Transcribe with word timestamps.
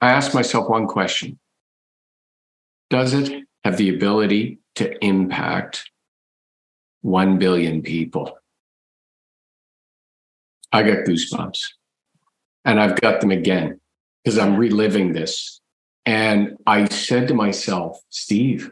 I 0.00 0.10
asked 0.10 0.34
myself 0.34 0.68
one 0.68 0.86
question 0.86 1.38
Does 2.90 3.14
it 3.14 3.44
have 3.64 3.76
the 3.76 3.94
ability 3.94 4.58
to 4.76 5.04
impact 5.04 5.90
1 7.02 7.38
billion 7.38 7.82
people? 7.82 8.38
I 10.72 10.82
got 10.82 11.06
goosebumps. 11.06 11.60
And 12.64 12.78
I've 12.78 13.00
got 13.00 13.20
them 13.20 13.30
again 13.30 13.80
because 14.22 14.38
I'm 14.38 14.56
reliving 14.56 15.12
this. 15.12 15.60
And 16.04 16.56
I 16.66 16.86
said 16.86 17.28
to 17.28 17.34
myself, 17.34 17.98
Steve, 18.10 18.70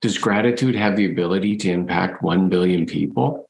does 0.00 0.18
gratitude 0.18 0.74
have 0.74 0.96
the 0.96 1.10
ability 1.10 1.56
to 1.58 1.70
impact 1.70 2.22
1 2.22 2.48
billion 2.48 2.86
people? 2.86 3.48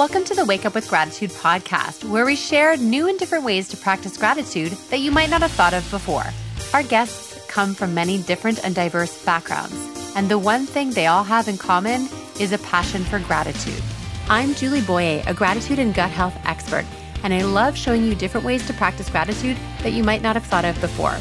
Welcome 0.00 0.24
to 0.24 0.34
the 0.34 0.46
Wake 0.46 0.64
Up 0.64 0.74
with 0.74 0.88
Gratitude 0.88 1.28
podcast, 1.28 2.08
where 2.08 2.24
we 2.24 2.34
share 2.34 2.74
new 2.78 3.06
and 3.06 3.18
different 3.18 3.44
ways 3.44 3.68
to 3.68 3.76
practice 3.76 4.16
gratitude 4.16 4.72
that 4.88 5.00
you 5.00 5.10
might 5.10 5.28
not 5.28 5.42
have 5.42 5.50
thought 5.50 5.74
of 5.74 5.90
before. 5.90 6.24
Our 6.72 6.82
guests 6.82 7.38
come 7.48 7.74
from 7.74 7.92
many 7.92 8.16
different 8.22 8.64
and 8.64 8.74
diverse 8.74 9.22
backgrounds, 9.26 9.76
and 10.16 10.30
the 10.30 10.38
one 10.38 10.64
thing 10.64 10.88
they 10.88 11.06
all 11.06 11.22
have 11.22 11.48
in 11.48 11.58
common 11.58 12.08
is 12.40 12.52
a 12.52 12.58
passion 12.60 13.04
for 13.04 13.18
gratitude. 13.18 13.82
I'm 14.30 14.54
Julie 14.54 14.80
Boyer, 14.80 15.22
a 15.26 15.34
gratitude 15.34 15.78
and 15.78 15.92
gut 15.92 16.10
health 16.10 16.38
expert, 16.46 16.86
and 17.22 17.34
I 17.34 17.42
love 17.42 17.76
showing 17.76 18.02
you 18.02 18.14
different 18.14 18.46
ways 18.46 18.66
to 18.68 18.72
practice 18.72 19.10
gratitude 19.10 19.58
that 19.82 19.92
you 19.92 20.02
might 20.02 20.22
not 20.22 20.34
have 20.34 20.46
thought 20.46 20.64
of 20.64 20.80
before. 20.80 21.18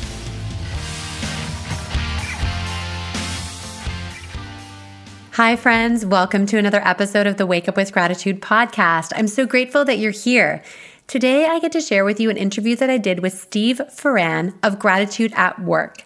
Hi, 5.39 5.55
friends. 5.55 6.05
Welcome 6.05 6.45
to 6.47 6.57
another 6.57 6.85
episode 6.85 7.25
of 7.25 7.37
the 7.37 7.45
Wake 7.45 7.69
Up 7.69 7.77
with 7.77 7.93
Gratitude 7.93 8.41
podcast. 8.41 9.13
I'm 9.15 9.29
so 9.29 9.45
grateful 9.45 9.85
that 9.85 9.97
you're 9.97 10.11
here. 10.11 10.61
Today, 11.07 11.45
I 11.45 11.59
get 11.59 11.71
to 11.71 11.79
share 11.79 12.03
with 12.03 12.19
you 12.19 12.29
an 12.29 12.35
interview 12.35 12.75
that 12.75 12.89
I 12.89 12.97
did 12.97 13.21
with 13.21 13.39
Steve 13.39 13.79
Foran 13.89 14.53
of 14.61 14.79
Gratitude 14.79 15.31
at 15.37 15.57
Work. 15.61 16.03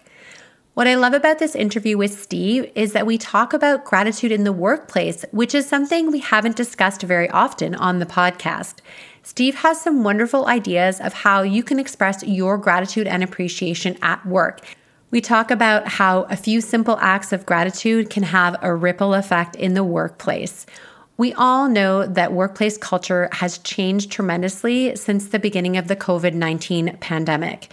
What 0.74 0.86
I 0.86 0.94
love 0.94 1.14
about 1.14 1.40
this 1.40 1.56
interview 1.56 1.98
with 1.98 2.16
Steve 2.16 2.70
is 2.76 2.92
that 2.92 3.06
we 3.06 3.18
talk 3.18 3.52
about 3.52 3.84
gratitude 3.84 4.30
in 4.30 4.44
the 4.44 4.52
workplace, 4.52 5.24
which 5.32 5.52
is 5.52 5.68
something 5.68 6.12
we 6.12 6.20
haven't 6.20 6.54
discussed 6.54 7.02
very 7.02 7.28
often 7.30 7.74
on 7.74 7.98
the 7.98 8.06
podcast. 8.06 8.74
Steve 9.24 9.56
has 9.56 9.80
some 9.80 10.04
wonderful 10.04 10.46
ideas 10.46 11.00
of 11.00 11.12
how 11.12 11.42
you 11.42 11.64
can 11.64 11.80
express 11.80 12.22
your 12.22 12.56
gratitude 12.56 13.08
and 13.08 13.24
appreciation 13.24 13.98
at 14.00 14.24
work. 14.24 14.60
We 15.14 15.20
talk 15.20 15.52
about 15.52 15.86
how 15.86 16.22
a 16.22 16.34
few 16.34 16.60
simple 16.60 16.98
acts 17.00 17.32
of 17.32 17.46
gratitude 17.46 18.10
can 18.10 18.24
have 18.24 18.56
a 18.62 18.74
ripple 18.74 19.14
effect 19.14 19.54
in 19.54 19.74
the 19.74 19.84
workplace. 19.84 20.66
We 21.18 21.32
all 21.34 21.68
know 21.68 22.04
that 22.04 22.32
workplace 22.32 22.76
culture 22.76 23.28
has 23.30 23.58
changed 23.58 24.10
tremendously 24.10 24.96
since 24.96 25.28
the 25.28 25.38
beginning 25.38 25.76
of 25.76 25.86
the 25.86 25.94
COVID 25.94 26.34
19 26.34 26.96
pandemic. 26.98 27.72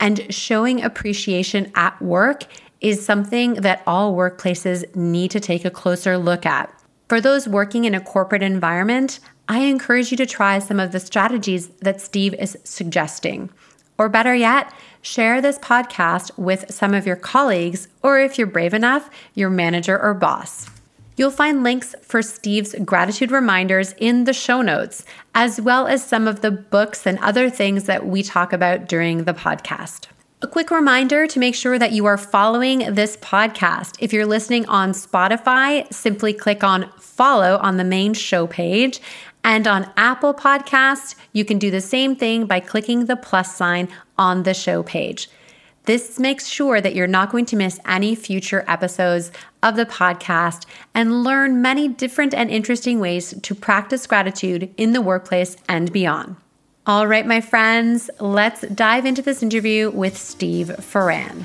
And 0.00 0.26
showing 0.34 0.82
appreciation 0.82 1.70
at 1.76 2.02
work 2.02 2.46
is 2.80 3.06
something 3.06 3.54
that 3.54 3.84
all 3.86 4.16
workplaces 4.16 4.96
need 4.96 5.30
to 5.30 5.38
take 5.38 5.64
a 5.64 5.70
closer 5.70 6.18
look 6.18 6.44
at. 6.44 6.68
For 7.08 7.20
those 7.20 7.46
working 7.46 7.84
in 7.84 7.94
a 7.94 8.00
corporate 8.00 8.42
environment, 8.42 9.20
I 9.46 9.60
encourage 9.60 10.10
you 10.10 10.16
to 10.16 10.26
try 10.26 10.58
some 10.58 10.80
of 10.80 10.90
the 10.90 10.98
strategies 10.98 11.68
that 11.82 12.00
Steve 12.00 12.34
is 12.34 12.58
suggesting. 12.64 13.50
Or 13.98 14.08
better 14.08 14.34
yet, 14.34 14.72
share 15.02 15.40
this 15.40 15.58
podcast 15.58 16.36
with 16.38 16.72
some 16.72 16.94
of 16.94 17.06
your 17.06 17.16
colleagues, 17.16 17.88
or 18.02 18.18
if 18.20 18.38
you're 18.38 18.46
brave 18.46 18.72
enough, 18.72 19.10
your 19.34 19.50
manager 19.50 20.00
or 20.00 20.14
boss. 20.14 20.70
You'll 21.16 21.30
find 21.30 21.62
links 21.62 21.94
for 22.02 22.22
Steve's 22.22 22.74
gratitude 22.84 23.30
reminders 23.30 23.94
in 23.98 24.24
the 24.24 24.32
show 24.32 24.62
notes, 24.62 25.04
as 25.34 25.60
well 25.60 25.86
as 25.86 26.02
some 26.02 26.26
of 26.26 26.40
the 26.40 26.50
books 26.50 27.06
and 27.06 27.18
other 27.18 27.50
things 27.50 27.84
that 27.84 28.06
we 28.06 28.22
talk 28.22 28.52
about 28.52 28.88
during 28.88 29.24
the 29.24 29.34
podcast. 29.34 30.06
A 30.40 30.48
quick 30.48 30.70
reminder 30.70 31.26
to 31.28 31.38
make 31.38 31.54
sure 31.54 31.78
that 31.78 31.92
you 31.92 32.06
are 32.06 32.16
following 32.16 32.94
this 32.94 33.16
podcast. 33.18 33.94
If 34.00 34.12
you're 34.12 34.26
listening 34.26 34.66
on 34.66 34.90
Spotify, 34.90 35.92
simply 35.92 36.32
click 36.32 36.64
on 36.64 36.90
follow 36.98 37.58
on 37.58 37.76
the 37.76 37.84
main 37.84 38.14
show 38.14 38.46
page 38.46 39.00
and 39.44 39.66
on 39.66 39.90
Apple 39.96 40.34
Podcasts, 40.34 41.14
you 41.32 41.44
can 41.44 41.58
do 41.58 41.70
the 41.70 41.80
same 41.80 42.14
thing 42.14 42.46
by 42.46 42.60
clicking 42.60 43.06
the 43.06 43.16
plus 43.16 43.54
sign 43.54 43.88
on 44.16 44.44
the 44.44 44.54
show 44.54 44.82
page. 44.82 45.28
This 45.84 46.18
makes 46.18 46.46
sure 46.46 46.80
that 46.80 46.94
you're 46.94 47.08
not 47.08 47.32
going 47.32 47.46
to 47.46 47.56
miss 47.56 47.80
any 47.84 48.14
future 48.14 48.64
episodes 48.68 49.32
of 49.64 49.74
the 49.74 49.86
podcast 49.86 50.64
and 50.94 51.24
learn 51.24 51.60
many 51.60 51.88
different 51.88 52.34
and 52.34 52.50
interesting 52.50 53.00
ways 53.00 53.34
to 53.42 53.54
practice 53.54 54.06
gratitude 54.06 54.72
in 54.76 54.92
the 54.92 55.02
workplace 55.02 55.56
and 55.68 55.92
beyond. 55.92 56.36
All 56.86 57.06
right, 57.06 57.26
my 57.26 57.40
friends, 57.40 58.10
let's 58.20 58.60
dive 58.68 59.06
into 59.06 59.22
this 59.22 59.42
interview 59.42 59.90
with 59.90 60.16
Steve 60.16 60.68
Foran. 60.78 61.44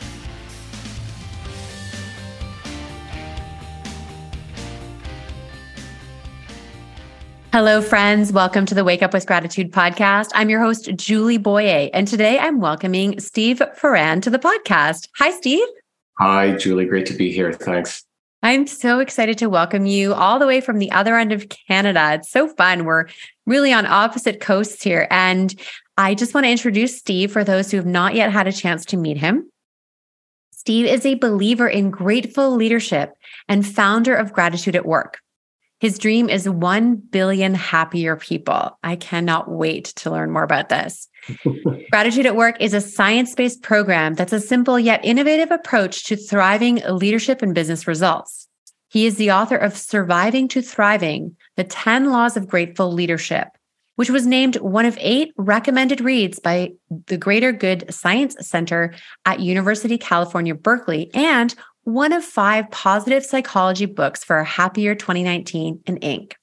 Hello, 7.57 7.81
friends. 7.81 8.31
Welcome 8.31 8.67
to 8.67 8.75
the 8.75 8.83
Wake 8.83 9.01
Up 9.01 9.13
with 9.13 9.25
Gratitude 9.25 9.71
podcast. 9.71 10.29
I'm 10.35 10.47
your 10.47 10.61
host, 10.61 10.91
Julie 10.95 11.39
Boyer, 11.39 11.89
and 11.91 12.07
today 12.07 12.37
I'm 12.37 12.59
welcoming 12.59 13.19
Steve 13.19 13.63
Foran 13.81 14.21
to 14.21 14.29
the 14.29 14.37
podcast. 14.37 15.09
Hi, 15.17 15.31
Steve. 15.31 15.65
Hi, 16.19 16.51
Julie. 16.51 16.85
Great 16.85 17.07
to 17.07 17.15
be 17.15 17.31
here. 17.31 17.51
Thanks. 17.51 18.05
I'm 18.43 18.67
so 18.67 18.99
excited 18.99 19.39
to 19.39 19.49
welcome 19.49 19.87
you 19.87 20.13
all 20.13 20.37
the 20.37 20.45
way 20.45 20.61
from 20.61 20.77
the 20.77 20.91
other 20.91 21.15
end 21.17 21.31
of 21.31 21.47
Canada. 21.49 22.13
It's 22.13 22.29
so 22.29 22.47
fun. 22.47 22.85
We're 22.85 23.07
really 23.47 23.73
on 23.73 23.87
opposite 23.87 24.39
coasts 24.39 24.83
here. 24.83 25.07
And 25.09 25.59
I 25.97 26.13
just 26.13 26.35
want 26.35 26.45
to 26.45 26.51
introduce 26.51 26.95
Steve 26.95 27.31
for 27.31 27.43
those 27.43 27.71
who 27.71 27.77
have 27.77 27.87
not 27.87 28.13
yet 28.13 28.31
had 28.31 28.47
a 28.47 28.53
chance 28.53 28.85
to 28.85 28.97
meet 28.97 29.17
him. 29.17 29.49
Steve 30.51 30.85
is 30.85 31.07
a 31.07 31.15
believer 31.15 31.67
in 31.67 31.89
grateful 31.89 32.55
leadership 32.55 33.13
and 33.47 33.65
founder 33.65 34.15
of 34.15 34.31
Gratitude 34.31 34.75
at 34.75 34.85
Work. 34.85 35.21
His 35.79 35.99
dream 35.99 36.27
is 36.27 36.49
1 36.49 36.95
billion 36.95 37.53
happier 37.53 38.15
people. 38.15 38.77
I 38.83 38.95
cannot 38.95 39.49
wait 39.49 39.85
to 39.97 40.09
learn 40.09 40.31
more 40.31 40.43
about 40.43 40.69
this. 40.69 41.07
Gratitude 41.91 42.25
at 42.25 42.35
Work 42.35 42.59
is 42.59 42.73
a 42.73 42.81
science 42.81 43.35
based 43.35 43.61
program 43.61 44.15
that's 44.15 44.33
a 44.33 44.39
simple 44.39 44.79
yet 44.79 45.01
innovative 45.03 45.51
approach 45.51 46.05
to 46.05 46.15
thriving 46.15 46.81
leadership 46.89 47.41
and 47.41 47.53
business 47.53 47.87
results. 47.87 48.47
He 48.89 49.05
is 49.05 49.17
the 49.17 49.31
author 49.31 49.57
of 49.57 49.77
Surviving 49.77 50.47
to 50.49 50.61
Thriving 50.61 51.35
The 51.57 51.63
10 51.63 52.09
Laws 52.09 52.37
of 52.37 52.47
Grateful 52.47 52.91
Leadership, 52.91 53.49
which 53.97 54.09
was 54.09 54.25
named 54.25 54.55
one 54.55 54.85
of 54.85 54.97
eight 54.99 55.33
recommended 55.37 56.01
reads 56.01 56.39
by 56.39 56.71
the 57.07 57.17
Greater 57.17 57.51
Good 57.51 57.93
Science 57.93 58.35
Center 58.39 58.95
at 59.25 59.41
University 59.41 59.97
California, 59.97 60.55
Berkeley, 60.55 61.11
and 61.13 61.53
one 61.87 62.11
of 62.11 62.21
five 62.21 62.69
positive 62.69 63.23
psychology 63.23 63.85
books 63.85 64.21
for 64.21 64.39
a 64.39 64.43
happier 64.43 64.93
2019 64.93 65.79
in 65.85 65.95
Inc. 65.99 66.33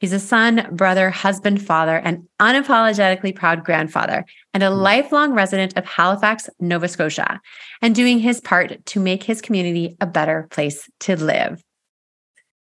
He's 0.00 0.12
a 0.12 0.18
son, 0.18 0.66
brother, 0.72 1.10
husband, 1.10 1.64
father, 1.64 1.98
and 1.98 2.26
unapologetically 2.40 3.36
proud 3.36 3.62
grandfather, 3.62 4.24
and 4.52 4.64
a 4.64 4.72
hmm. 4.72 4.78
lifelong 4.78 5.32
resident 5.32 5.78
of 5.78 5.84
Halifax, 5.84 6.50
Nova 6.58 6.88
Scotia, 6.88 7.40
and 7.82 7.94
doing 7.94 8.18
his 8.18 8.40
part 8.40 8.84
to 8.86 8.98
make 8.98 9.22
his 9.22 9.40
community 9.40 9.96
a 10.00 10.06
better 10.06 10.48
place 10.50 10.88
to 10.98 11.14
live. 11.14 11.62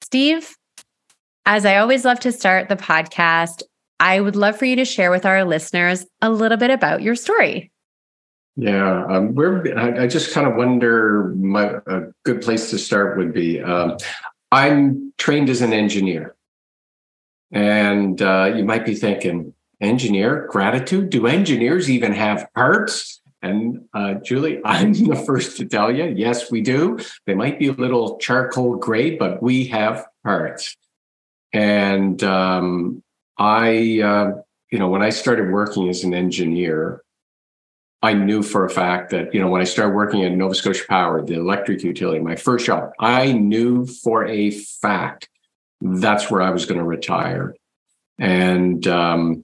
Steve, 0.04 0.56
as 1.48 1.66
I 1.66 1.78
always 1.78 2.06
love 2.06 2.20
to 2.20 2.32
start 2.32 2.70
the 2.70 2.76
podcast, 2.76 3.64
I 4.00 4.22
would 4.22 4.36
love 4.36 4.58
for 4.58 4.66
you 4.66 4.76
to 4.76 4.86
share 4.86 5.10
with 5.10 5.26
our 5.26 5.44
listeners 5.44 6.06
a 6.22 6.30
little 6.30 6.60
bit 6.60 6.70
about 6.70 7.02
your 7.02 7.16
story. 7.16 7.72
Yeah, 8.58 9.06
um, 9.08 9.36
we're. 9.36 9.78
I, 9.78 10.08
just 10.08 10.34
kind 10.34 10.48
of 10.48 10.56
wonder. 10.56 11.34
My 11.36 11.80
a 11.88 12.04
good 12.24 12.42
place 12.42 12.70
to 12.70 12.78
start 12.78 13.18
would 13.18 13.34
be. 13.34 13.62
Um, 13.62 13.98
I'm 14.52 15.14
trained 15.18 15.50
as 15.50 15.62
an 15.62 15.74
engineer, 15.74 16.36
and 17.52 18.22
uh, 18.22 18.54
you 18.56 18.64
might 18.64 18.86
be 18.86 18.96
thinking, 18.96 19.54
engineer 19.82 20.48
gratitude. 20.50 21.10
Do 21.10 21.28
engineers 21.28 21.90
even 21.90 22.14
have 22.14 22.48
hearts? 22.56 23.22
And 23.42 23.86
uh, 23.94 24.16
Julie, 24.16 24.62
I'm 24.66 24.94
the 24.94 25.16
first 25.16 25.58
to 25.58 25.66
tell 25.66 25.92
you, 25.92 26.06
yes, 26.06 26.50
we 26.50 26.62
do. 26.62 27.00
They 27.26 27.36
might 27.36 27.60
be 27.60 27.68
a 27.68 27.74
little 27.74 28.18
charcoal 28.18 28.78
gray, 28.78 29.18
but 29.18 29.44
we 29.44 29.68
have 29.68 30.06
hearts. 30.24 30.78
And 31.54 32.22
um, 32.24 33.04
I, 33.38 34.02
uh, 34.02 34.32
you 34.72 34.80
know, 34.80 34.90
when 34.90 35.02
I 35.02 35.10
started 35.10 35.52
working 35.52 35.88
as 35.90 36.04
an 36.04 36.14
engineer, 36.14 37.02
I 38.06 38.14
knew 38.14 38.44
for 38.44 38.66
a 38.66 38.70
fact 38.70 39.10
that, 39.10 39.34
you 39.34 39.40
know, 39.40 39.48
when 39.48 39.62
I 39.62 39.64
started 39.64 39.96
working 39.96 40.24
at 40.24 40.32
Nova 40.32 40.54
Scotia 40.54 40.84
Power, 40.88 41.26
the 41.26 41.34
electric 41.34 41.82
utility, 41.82 42.20
my 42.20 42.36
first 42.36 42.68
job, 42.68 42.92
I 43.00 43.32
knew 43.32 43.88
for 43.88 44.28
a 44.28 44.52
fact 44.52 45.28
that's 45.82 46.30
where 46.30 46.44
I 46.44 46.52
was 46.52 46.68
going 46.68 46.78
to 46.78 46.86
retire. 46.86 47.56
And 48.20 48.86
um, 48.88 49.44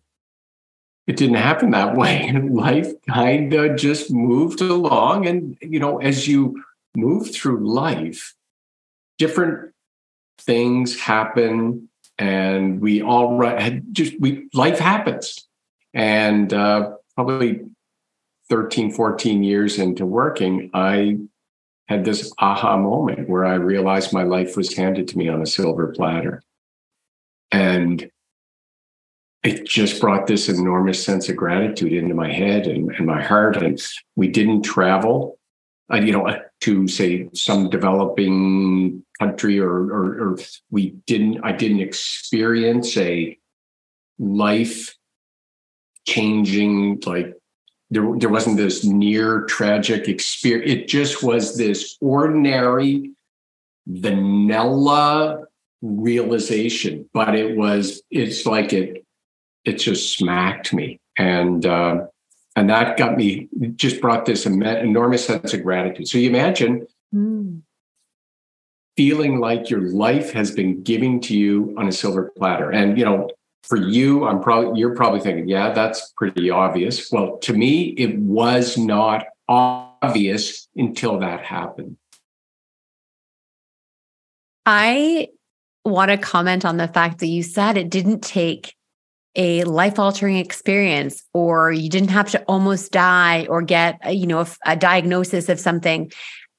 it 1.07 1.17
didn't 1.17 1.37
happen 1.37 1.71
that 1.71 1.95
way. 1.97 2.31
Life 2.31 2.91
kind 3.09 3.51
of 3.51 3.77
just 3.77 4.11
moved 4.11 4.61
along. 4.61 5.25
And, 5.25 5.57
you 5.59 5.79
know, 5.79 5.97
as 5.97 6.27
you 6.27 6.63
move 6.95 7.33
through 7.33 7.67
life, 7.67 8.35
different 9.17 9.73
things 10.39 10.99
happen 10.99 11.89
and 12.19 12.79
we 12.79 13.01
all 13.01 13.41
had 13.41 13.83
just 13.91 14.19
we 14.19 14.47
life 14.53 14.77
happens 14.77 15.47
and 15.93 16.53
uh, 16.53 16.91
probably 17.15 17.61
13, 18.51 18.91
14 18.91 19.43
years 19.43 19.79
into 19.79 20.05
working, 20.05 20.69
I 20.73 21.19
had 21.87 22.03
this 22.03 22.33
aha 22.37 22.75
moment 22.75 23.29
where 23.29 23.45
I 23.45 23.53
realized 23.53 24.11
my 24.11 24.23
life 24.23 24.57
was 24.57 24.75
handed 24.75 25.07
to 25.07 25.17
me 25.17 25.29
on 25.29 25.41
a 25.41 25.45
silver 25.45 25.87
platter. 25.95 26.43
And 27.53 28.11
it 29.41 29.65
just 29.65 30.01
brought 30.01 30.27
this 30.27 30.49
enormous 30.49 31.01
sense 31.01 31.29
of 31.29 31.37
gratitude 31.37 31.93
into 31.93 32.13
my 32.13 32.29
head 32.29 32.67
and, 32.67 32.91
and 32.91 33.07
my 33.07 33.23
heart. 33.23 33.55
And 33.55 33.81
we 34.17 34.27
didn't 34.27 34.63
travel, 34.63 35.39
uh, 35.91 35.97
you 35.99 36.11
know, 36.11 36.37
to 36.59 36.87
say 36.89 37.29
some 37.33 37.69
developing 37.69 39.01
country 39.17 39.61
or, 39.61 39.71
or, 39.71 40.33
or 40.33 40.37
we 40.71 40.89
didn't, 41.07 41.39
I 41.41 41.53
didn't 41.53 41.79
experience 41.79 42.97
a 42.97 43.37
life 44.19 44.93
changing, 46.05 47.01
like 47.05 47.33
there, 47.91 48.09
there 48.17 48.29
wasn't 48.29 48.57
this 48.57 48.85
near 48.85 49.41
tragic 49.43 50.07
experience. 50.07 50.71
It 50.71 50.87
just 50.87 51.21
was 51.21 51.57
this 51.57 51.97
ordinary 52.01 53.11
vanilla 53.85 55.43
realization, 55.81 57.09
but 57.13 57.35
it 57.35 57.57
was, 57.57 58.01
it's 58.09 58.45
like 58.45 58.71
it, 58.71 59.05
it 59.65 59.73
just 59.73 60.17
smacked 60.17 60.73
me. 60.73 60.99
And, 61.17 61.65
uh, 61.65 62.05
and 62.55 62.69
that 62.69 62.97
got 62.97 63.17
me, 63.17 63.49
just 63.75 64.01
brought 64.01 64.25
this 64.25 64.45
enormous 64.45 65.25
sense 65.25 65.53
of 65.53 65.61
gratitude. 65.61 66.07
So 66.07 66.17
you 66.17 66.29
imagine 66.29 66.87
mm. 67.13 67.61
feeling 68.95 69.39
like 69.39 69.69
your 69.69 69.81
life 69.81 70.31
has 70.31 70.51
been 70.51 70.81
given 70.81 71.19
to 71.21 71.37
you 71.37 71.75
on 71.77 71.87
a 71.87 71.91
silver 71.91 72.31
platter. 72.37 72.71
And, 72.71 72.97
you 72.97 73.05
know, 73.05 73.29
for 73.63 73.77
you, 73.77 74.25
I'm 74.25 74.41
probably, 74.41 74.79
you're 74.79 74.95
probably 74.95 75.19
thinking, 75.19 75.47
yeah, 75.47 75.71
that's 75.71 76.11
pretty 76.17 76.49
obvious. 76.49 77.11
Well, 77.11 77.37
to 77.39 77.53
me, 77.53 77.89
it 77.97 78.17
was 78.17 78.77
not 78.77 79.25
obvious 79.47 80.67
until 80.75 81.19
that 81.19 81.43
happened. 81.43 81.97
I 84.65 85.29
want 85.83 86.11
to 86.11 86.17
comment 86.17 86.65
on 86.65 86.77
the 86.77 86.87
fact 86.87 87.19
that 87.19 87.27
you 87.27 87.43
said 87.43 87.77
it 87.77 87.89
didn't 87.89 88.21
take 88.21 88.75
a 89.35 89.63
life 89.63 89.97
altering 89.97 90.37
experience 90.37 91.23
or 91.33 91.71
you 91.71 91.89
didn't 91.89 92.09
have 92.09 92.29
to 92.31 92.43
almost 92.43 92.91
die 92.91 93.47
or 93.49 93.61
get 93.61 93.97
uh, 94.05 94.09
you 94.09 94.27
know 94.27 94.41
a, 94.41 94.47
a 94.65 94.75
diagnosis 94.75 95.47
of 95.47 95.59
something 95.59 96.11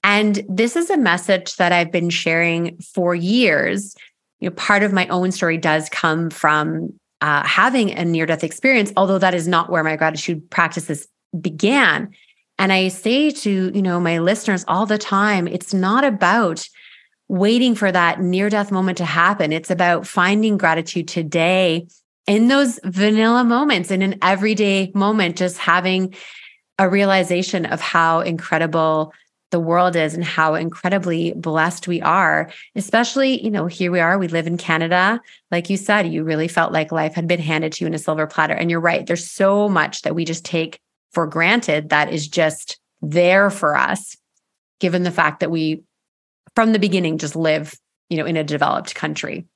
and 0.03 0.43
this 0.49 0.75
is 0.75 0.89
a 0.91 0.97
message 0.97 1.57
that 1.57 1.71
I've 1.71 1.93
been 1.93 2.11
sharing 2.11 2.79
for 2.79 3.15
years 3.15 3.95
you 4.43 4.50
know 4.50 4.55
part 4.55 4.83
of 4.83 4.93
my 4.93 5.06
own 5.09 5.33
story 5.33 5.56
does 5.56 5.89
come 5.89 6.29
from 6.29 6.93
uh, 7.21 7.47
having 7.47 7.93
a 7.93 8.05
near 8.05 8.27
death 8.27 8.44
experience 8.44 8.93
although 8.97 9.19
that 9.19 9.35
is 9.35 9.49
not 9.49 9.71
where 9.71 9.85
my 9.85 9.97
gratitude 9.97 10.50
practices 10.50 11.09
began. 11.41 12.12
And 12.59 12.73
i 12.73 12.89
say 12.89 13.31
to 13.31 13.73
you 13.75 13.83
know 13.83 13.99
my 13.99 14.19
listeners 14.19 14.65
all 14.69 14.85
the 14.87 14.99
time 14.99 15.49
it's 15.49 15.73
not 15.73 16.05
about 16.05 16.69
waiting 17.29 17.75
for 17.75 17.91
that 17.91 18.21
near 18.21 18.50
death 18.50 18.71
moment 18.71 18.99
to 18.99 19.06
happen. 19.06 19.53
It's 19.53 19.71
about 19.71 20.06
finding 20.06 20.59
gratitude 20.59 21.09
today 21.09 21.87
in 22.27 22.49
those 22.49 22.79
vanilla 22.85 23.43
moments 23.43 23.91
in 23.91 24.03
an 24.03 24.19
everyday 24.21 24.93
moment, 24.94 25.37
just 25.37 25.56
having 25.56 26.15
a 26.79 26.89
realization 26.89 27.65
of 27.65 27.81
how 27.81 28.21
incredible 28.21 29.15
the 29.53 29.61
world 29.61 29.95
is 29.95 30.15
and 30.15 30.25
how 30.25 30.55
incredibly 30.55 31.33
blessed 31.35 31.87
we 31.87 32.01
are 32.01 32.51
especially 32.75 33.43
you 33.45 33.51
know 33.51 33.67
here 33.67 33.93
we 33.93 34.01
are 34.01 34.19
we 34.19 34.27
live 34.27 34.49
in 34.49 34.57
canada. 34.57 35.21
Like 35.53 35.71
you 35.71 35.77
said 35.77 36.13
you 36.13 36.25
really 36.25 36.49
felt 36.49 36.73
like 36.73 36.91
life 36.91 37.15
had 37.15 37.29
been 37.29 37.39
handed 37.39 37.75
to 37.75 37.85
you 37.85 37.87
in 37.87 37.95
a 37.95 37.99
silver 37.99 38.27
platter. 38.27 38.55
And 38.55 38.71
you're 38.71 38.81
right 38.81 39.07
there's 39.07 39.31
so 39.31 39.69
much 39.69 40.03
that 40.03 40.15
we 40.15 40.25
just 40.25 40.45
take 40.45 40.81
for 41.13 41.27
granted 41.27 41.91
that 41.91 42.13
is 42.13 42.27
just 42.27 42.81
there 43.03 43.51
for 43.51 43.77
us 43.77 44.17
given 44.81 45.03
the 45.03 45.11
fact 45.11 45.41
that 45.41 45.51
we 45.51 45.85
from 46.57 46.73
the 46.73 46.79
beginning 46.79 47.19
just 47.19 47.37
live 47.37 47.75
you 48.09 48.17
know 48.17 48.27
in 48.27 48.37
a 48.37 48.45
developed 48.45 48.95
country. 48.95 49.47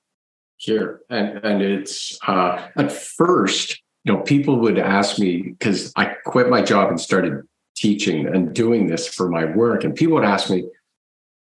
Here 0.59 1.01
and 1.09 1.39
and 1.43 1.63
it's 1.63 2.19
uh 2.27 2.69
at 2.77 2.93
first 2.93 3.83
you 4.05 4.13
know 4.13 4.21
people 4.21 4.61
would 4.61 4.79
ask 4.79 5.19
me 5.19 5.43
because 5.43 5.93
i 5.97 6.05
quit 6.25 6.49
my 6.49 6.63
job 6.63 6.89
and 6.89 7.01
started 7.01 7.43
teaching 7.77 8.27
and 8.27 8.55
doing 8.55 8.87
this 8.87 9.07
for 9.07 9.29
my 9.29 9.45
work 9.45 9.85
and 9.85 9.95
people 9.95 10.15
would 10.15 10.25
ask 10.25 10.51
me 10.51 10.69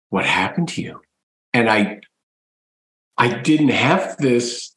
what 0.09 0.25
happened 0.25 0.67
to 0.67 0.81
you 0.81 1.01
and 1.53 1.69
i 1.69 1.99
i 3.17 3.41
didn't 3.41 3.69
have 3.69 4.17
this 4.17 4.75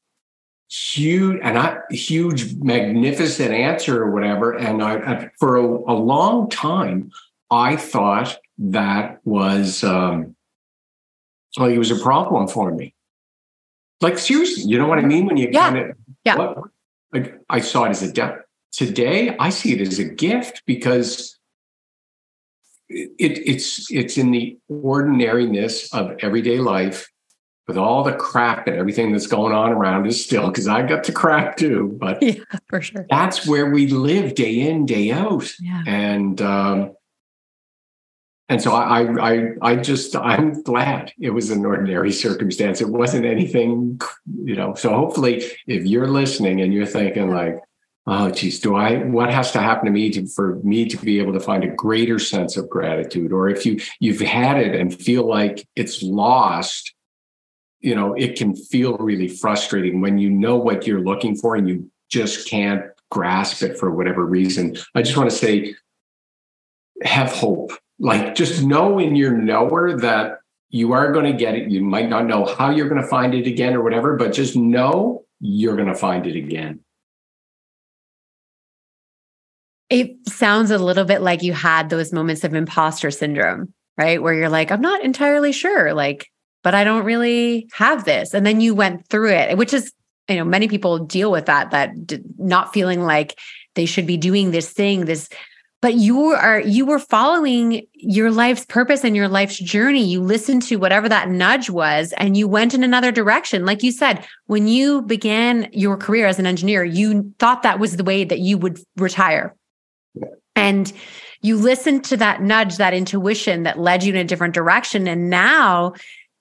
huge 0.69 1.39
and 1.43 1.57
I, 1.57 1.79
huge 1.91 2.57
magnificent 2.57 3.53
answer 3.53 4.03
or 4.03 4.11
whatever 4.11 4.53
and 4.53 4.83
i 4.83 5.31
for 5.39 5.57
a, 5.57 5.65
a 5.65 5.95
long 5.95 6.51
time 6.51 7.11
i 7.51 7.77
thought 7.77 8.37
that 8.59 9.21
was 9.25 9.83
um 9.85 10.35
like 11.57 11.73
it 11.73 11.79
was 11.79 11.91
a 11.91 11.97
problem 11.97 12.49
for 12.49 12.71
me 12.73 12.95
like 14.01 14.19
seriously, 14.19 14.65
you 14.65 14.79
know 14.79 14.87
what 14.87 14.99
I 14.99 15.03
mean? 15.03 15.27
When 15.27 15.37
you 15.37 15.49
yeah. 15.51 15.71
kind 15.71 15.79
of 15.79 15.97
yeah. 16.25 16.37
What, 16.37 16.59
like 17.13 17.41
I 17.49 17.61
saw 17.61 17.85
it 17.85 17.91
as 17.91 18.03
a 18.03 18.13
debt. 18.13 18.41
Today 18.73 19.35
I 19.39 19.51
see 19.51 19.73
it 19.73 19.81
as 19.81 19.99
a 19.99 20.05
gift 20.05 20.63
because 20.67 21.36
it, 22.89 23.39
it's 23.47 23.91
it's 23.91 24.17
in 24.17 24.31
the 24.31 24.59
ordinariness 24.69 25.93
of 25.93 26.17
everyday 26.21 26.59
life 26.59 27.09
with 27.67 27.77
all 27.77 28.05
the 28.05 28.13
crap 28.13 28.69
and 28.69 28.77
everything 28.77 29.11
that's 29.11 29.27
going 29.27 29.53
on 29.53 29.73
around 29.73 30.07
us 30.07 30.21
still, 30.21 30.49
because 30.49 30.69
I 30.69 30.83
got 30.83 31.03
the 31.03 31.13
crap 31.13 31.57
too. 31.57 31.97
But 32.01 32.23
yeah, 32.23 32.35
for 32.69 32.81
sure. 32.81 33.07
That's 33.11 33.47
where 33.47 33.71
we 33.71 33.89
live 33.89 34.35
day 34.35 34.61
in, 34.61 34.87
day 34.87 35.11
out. 35.11 35.51
Yeah. 35.61 35.83
And 35.87 36.41
um, 36.41 36.97
and 38.49 38.63
so 38.63 38.73
I, 38.73 39.03
I, 39.21 39.49
I 39.61 39.77
just, 39.77 40.15
I'm 40.15 40.63
glad 40.63 41.13
it 41.21 41.31
was 41.31 41.51
an 41.51 41.65
ordinary 41.65 42.13
circumstance. 42.13 42.81
It 42.81 42.89
wasn't 42.89 43.27
anything, 43.27 44.01
you 44.45 44.55
know. 44.55 44.75
So 44.75 44.95
hopefully, 44.95 45.45
if 45.67 45.85
you're 45.85 46.07
listening 46.07 46.61
and 46.61 46.73
you're 46.73 46.87
thinking 46.87 47.31
like, 47.31 47.59
oh, 48.07 48.31
geez, 48.31 48.61
do 48.61 48.77
I? 48.77 48.99
What 48.99 49.31
has 49.31 49.53
to 49.53 49.61
happen 49.61 49.87
to 49.87 49.91
me 49.91 50.11
to 50.11 50.27
for 50.27 50.57
me 50.63 50.87
to 50.87 50.97
be 50.97 51.19
able 51.19 51.33
to 51.33 51.41
find 51.41 51.65
a 51.65 51.69
greater 51.69 52.19
sense 52.19 52.57
of 52.57 52.69
gratitude? 52.69 53.33
Or 53.33 53.49
if 53.49 53.67
you 53.67 53.81
you've 54.01 54.21
had 54.21 54.59
it 54.59 54.75
and 54.75 54.95
feel 54.95 55.27
like 55.27 55.67
it's 55.77 56.03
lost, 56.03 56.95
you 57.81 57.95
know, 57.95 58.15
it 58.15 58.37
can 58.37 58.55
feel 58.55 58.97
really 58.99 59.29
frustrating 59.29 60.01
when 60.01 60.19
you 60.19 60.31
know 60.31 60.57
what 60.57 60.87
you're 60.87 61.03
looking 61.03 61.37
for 61.37 61.57
and 61.57 61.69
you 61.69 61.91
just 62.09 62.49
can't 62.49 62.83
grasp 63.11 63.63
it 63.63 63.79
for 63.79 63.91
whatever 63.91 64.25
reason. 64.25 64.77
I 64.95 65.03
just 65.03 65.17
want 65.17 65.31
to 65.31 65.37
say, 65.37 65.75
have 67.03 67.31
hope 67.31 67.73
like 67.99 68.35
just 68.35 68.63
know 68.63 68.99
in 68.99 69.17
your 69.17 69.33
knower 69.33 69.97
that 69.99 70.41
you 70.71 70.93
are 70.93 71.13
going 71.13 71.25
to 71.25 71.33
get 71.33 71.55
it. 71.55 71.71
You 71.71 71.83
might 71.83 72.09
not 72.09 72.27
know 72.27 72.45
how 72.45 72.71
you're 72.71 72.89
going 72.89 73.01
to 73.01 73.09
find 73.09 73.35
it 73.35 73.47
again 73.47 73.75
or 73.75 73.83
whatever, 73.83 74.17
but 74.17 74.33
just 74.33 74.57
know 74.57 75.25
you're 75.41 75.77
going 75.77 75.89
to 75.89 75.95
find 75.95 76.27
it 76.27 76.37
again. 76.37 76.81
It 79.89 80.17
sounds 80.29 80.71
a 80.71 80.79
little 80.79 81.05
bit 81.05 81.23
like 81.23 81.43
you 81.43 81.53
had 81.53 81.91
those 81.91 82.13
moments 82.13 82.45
of 82.45 82.55
imposter 82.55 83.11
syndrome, 83.11 83.73
right? 83.97 84.21
Where 84.21 84.35
you're 84.35 84.49
like, 84.49 84.71
I'm 84.73 84.81
not 84.81 85.05
entirely 85.05 85.53
sure, 85.53 85.95
like, 85.95 86.29
but 86.65 86.75
I 86.75 86.83
don't 86.85 87.05
really 87.05 87.69
have 87.73 88.05
this. 88.05 88.35
And 88.35 88.45
then 88.45 88.61
you 88.61 88.75
went 88.75 89.09
through 89.09 89.31
it, 89.31 89.57
which 89.57 89.73
is, 89.73 89.93
you 90.29 90.37
know, 90.37 90.45
many 90.45 90.67
people 90.67 90.99
deal 90.99 91.31
with 91.31 91.47
that, 91.47 91.71
that 91.71 91.93
not 92.39 92.73
feeling 92.73 93.03
like 93.03 93.39
they 93.75 93.87
should 93.87 94.07
be 94.07 94.17
doing 94.17 94.51
this 94.51 94.73
thing, 94.73 95.05
this 95.05 95.29
but 95.83 95.95
you 95.95 96.21
are 96.31 96.61
you 96.61 96.87
were 96.87 96.99
following 96.99 97.87
your 97.95 98.31
life's 98.31 98.65
purpose 98.65 99.05
and 99.05 99.15
your 99.15 99.29
life's 99.29 99.59
journey 99.59 100.03
you 100.03 100.21
listened 100.21 100.63
to 100.63 100.77
whatever 100.77 101.09
that 101.09 101.29
nudge 101.29 101.71
was 101.71 102.13
and 102.17 102.37
you 102.37 102.49
went 102.49 102.75
in 102.75 102.83
another 102.83 103.13
direction 103.13 103.65
like 103.65 103.83
you 103.83 103.93
said 103.93 104.27
when 104.47 104.67
you 104.67 105.03
began 105.03 105.69
your 105.73 105.97
career 105.97 106.27
as 106.27 106.39
an 106.39 106.47
engineer 106.47 106.83
you 106.83 107.33
thought 107.39 107.63
that 107.63 107.79
was 107.79 107.97
the 107.97 108.05
way 108.05 108.25
that 108.25 108.41
you 108.41 108.59
would 108.59 108.81
retire 108.97 109.55
and 110.55 110.93
you 111.43 111.57
listened 111.57 112.05
to 112.05 112.17
that 112.17 112.43
nudge 112.43 112.77
that 112.79 112.95
intuition 112.95 113.63
that 113.65 113.79
led 113.79 114.03
you 114.03 114.13
in 114.13 114.19
a 114.19 114.25
different 114.25 114.55
direction. 114.55 115.07
And 115.07 115.31
now 115.31 115.95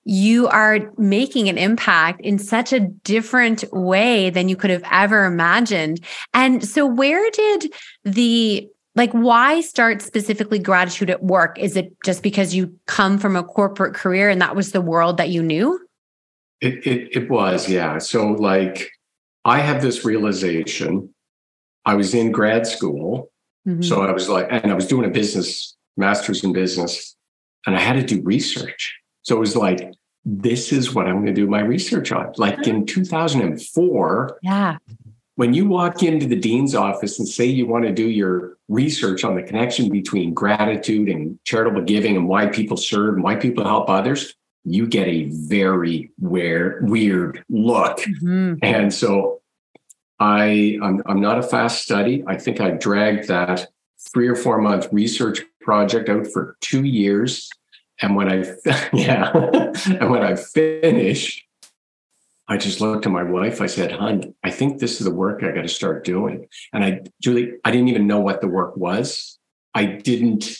you 0.04 0.46
are 0.48 0.92
making 0.96 1.48
an 1.48 1.58
impact 1.58 2.20
in 2.22 2.38
such 2.38 2.72
a 2.72 2.80
different 2.80 3.64
way 3.72 4.30
than 4.30 4.48
you 4.48 4.56
could 4.56 4.70
have 4.70 4.84
ever 4.90 5.24
imagined. 5.24 6.00
And 6.32 6.66
so, 6.66 6.86
where 6.86 7.30
did 7.30 7.72
the 8.04 8.68
like 8.94 9.12
why 9.12 9.60
start 9.60 10.00
specifically 10.00 10.58
gratitude 10.58 11.10
at 11.10 11.22
work? 11.22 11.58
Is 11.58 11.76
it 11.76 11.92
just 12.04 12.22
because 12.22 12.54
you 12.54 12.74
come 12.86 13.18
from 13.18 13.36
a 13.36 13.44
corporate 13.44 13.94
career 13.94 14.30
and 14.30 14.40
that 14.40 14.56
was 14.56 14.72
the 14.72 14.80
world 14.80 15.18
that 15.18 15.28
you 15.28 15.42
knew? 15.42 15.78
It 16.60 16.86
it, 16.86 17.16
it 17.16 17.30
was 17.30 17.68
yeah. 17.68 17.98
So 17.98 18.28
like 18.28 18.90
i 19.44 19.60
have 19.60 19.82
this 19.82 20.04
realization. 20.04 21.12
I 21.84 21.94
was 21.94 22.14
in 22.14 22.32
grad 22.32 22.66
school 22.66 23.30
mm-hmm. 23.66 23.82
so 23.82 24.02
i 24.02 24.12
was 24.12 24.28
like 24.28 24.46
and 24.50 24.70
i 24.70 24.74
was 24.74 24.86
doing 24.86 25.04
a 25.04 25.12
business 25.12 25.76
master's 25.96 26.44
in 26.44 26.52
business 26.52 27.16
and 27.66 27.76
i 27.76 27.80
had 27.80 27.94
to 27.94 28.02
do 28.02 28.22
research 28.22 28.98
so 29.22 29.36
it 29.36 29.40
was 29.40 29.56
like 29.56 29.92
this 30.24 30.72
is 30.72 30.94
what 30.94 31.06
i'm 31.06 31.14
going 31.14 31.26
to 31.26 31.32
do 31.32 31.46
my 31.46 31.60
research 31.60 32.12
on 32.12 32.32
like 32.36 32.66
in 32.66 32.86
2004 32.86 34.38
yeah 34.42 34.76
when 35.36 35.52
you 35.52 35.66
walk 35.66 36.02
into 36.02 36.26
the 36.26 36.36
dean's 36.36 36.74
office 36.74 37.18
and 37.18 37.28
say 37.28 37.44
you 37.44 37.66
want 37.66 37.84
to 37.84 37.92
do 37.92 38.08
your 38.08 38.56
research 38.68 39.22
on 39.22 39.36
the 39.36 39.42
connection 39.42 39.90
between 39.90 40.34
gratitude 40.34 41.08
and 41.08 41.38
charitable 41.44 41.82
giving 41.82 42.16
and 42.16 42.26
why 42.26 42.46
people 42.46 42.76
serve 42.76 43.14
and 43.14 43.22
why 43.22 43.36
people 43.36 43.62
help 43.62 43.88
others, 43.88 44.34
you 44.64 44.86
get 44.86 45.06
a 45.06 45.24
very 45.24 46.10
weird, 46.18 46.88
weird 46.88 47.44
look. 47.50 47.98
Mm-hmm. 47.98 48.54
And 48.62 48.92
so 48.92 49.35
I, 50.18 50.78
I'm, 50.82 51.02
I'm 51.06 51.20
not 51.20 51.38
a 51.38 51.42
fast 51.42 51.82
study. 51.82 52.24
I 52.26 52.36
think 52.36 52.60
I 52.60 52.70
dragged 52.70 53.28
that 53.28 53.68
three 54.12 54.28
or 54.28 54.36
four 54.36 54.60
month 54.60 54.88
research 54.92 55.42
project 55.60 56.08
out 56.08 56.26
for 56.26 56.56
two 56.60 56.84
years. 56.84 57.50
And 58.00 58.14
when 58.14 58.30
I, 58.30 58.44
yeah, 58.92 59.30
and 59.86 60.10
when 60.10 60.22
I 60.22 60.36
finished, 60.36 61.46
I 62.48 62.56
just 62.56 62.80
looked 62.80 63.06
at 63.06 63.12
my 63.12 63.24
wife. 63.24 63.60
I 63.60 63.66
said, 63.66 63.92
"Hun, 63.92 64.34
I 64.44 64.50
think 64.50 64.78
this 64.78 65.00
is 65.00 65.06
the 65.06 65.14
work 65.14 65.42
I 65.42 65.50
got 65.50 65.62
to 65.62 65.68
start 65.68 66.04
doing." 66.04 66.46
And 66.72 66.84
I, 66.84 67.00
Julie, 67.20 67.54
I 67.64 67.70
didn't 67.70 67.88
even 67.88 68.06
know 68.06 68.20
what 68.20 68.40
the 68.40 68.48
work 68.48 68.76
was. 68.76 69.38
I 69.74 69.84
didn't. 69.84 70.56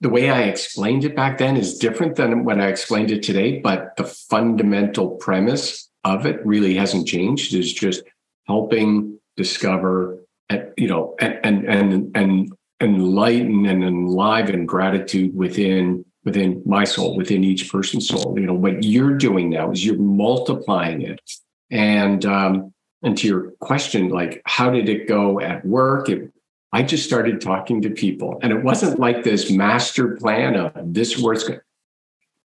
The 0.00 0.08
way 0.08 0.28
I 0.28 0.42
explained 0.42 1.04
it 1.04 1.16
back 1.16 1.38
then 1.38 1.56
is 1.56 1.78
different 1.78 2.16
than 2.16 2.44
when 2.44 2.60
I 2.60 2.66
explained 2.66 3.10
it 3.10 3.22
today, 3.22 3.60
but 3.60 3.96
the 3.96 4.04
fundamental 4.04 5.10
premise 5.10 5.88
of 6.04 6.26
it 6.26 6.44
really 6.44 6.74
hasn't 6.74 7.06
changed. 7.06 7.54
Is 7.54 7.72
just 7.72 8.02
helping 8.46 9.18
discover, 9.36 10.18
you 10.76 10.88
know, 10.88 11.14
and 11.20 11.64
and 11.66 12.16
and 12.16 12.52
enlighten 12.80 13.66
and 13.66 13.84
enliven 13.84 14.66
gratitude 14.66 15.34
within 15.34 16.04
within 16.24 16.60
my 16.66 16.84
soul, 16.84 17.16
within 17.16 17.44
each 17.44 17.70
person's 17.70 18.08
soul. 18.08 18.34
You 18.36 18.46
know, 18.46 18.54
what 18.54 18.82
you're 18.82 19.16
doing 19.16 19.48
now 19.50 19.70
is 19.70 19.86
you're 19.86 19.96
multiplying 19.96 21.02
it. 21.02 21.20
And 21.70 22.24
um, 22.26 22.74
and 23.02 23.16
to 23.18 23.26
your 23.26 23.50
question, 23.60 24.08
like 24.08 24.42
how 24.44 24.70
did 24.70 24.88
it 24.88 25.08
go 25.08 25.40
at 25.40 25.64
work? 25.64 26.08
It, 26.08 26.32
I 26.72 26.82
just 26.82 27.04
started 27.04 27.40
talking 27.40 27.80
to 27.82 27.90
people, 27.90 28.38
and 28.42 28.52
it 28.52 28.62
wasn't 28.62 28.98
like 28.98 29.22
this 29.22 29.50
master 29.50 30.16
plan 30.16 30.56
of 30.56 30.72
this 30.92 31.16
works. 31.18 31.48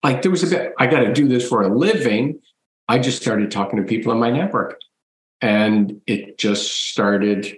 Like 0.04 0.22
there 0.22 0.32
was 0.32 0.44
a 0.44 0.48
bit, 0.48 0.74
I 0.80 0.88
got 0.88 1.00
to 1.00 1.14
do 1.14 1.28
this 1.28 1.48
for 1.48 1.64
a 1.64 1.76
living. 1.76 2.40
I 2.88 3.00
just 3.00 3.22
started 3.22 3.50
talking 3.52 3.78
to 3.78 3.84
people 3.84 4.12
in 4.12 4.20
my 4.20 4.30
network, 4.30 4.80
and 5.44 6.02
it 6.08 6.38
just 6.38 6.90
started 6.90 7.58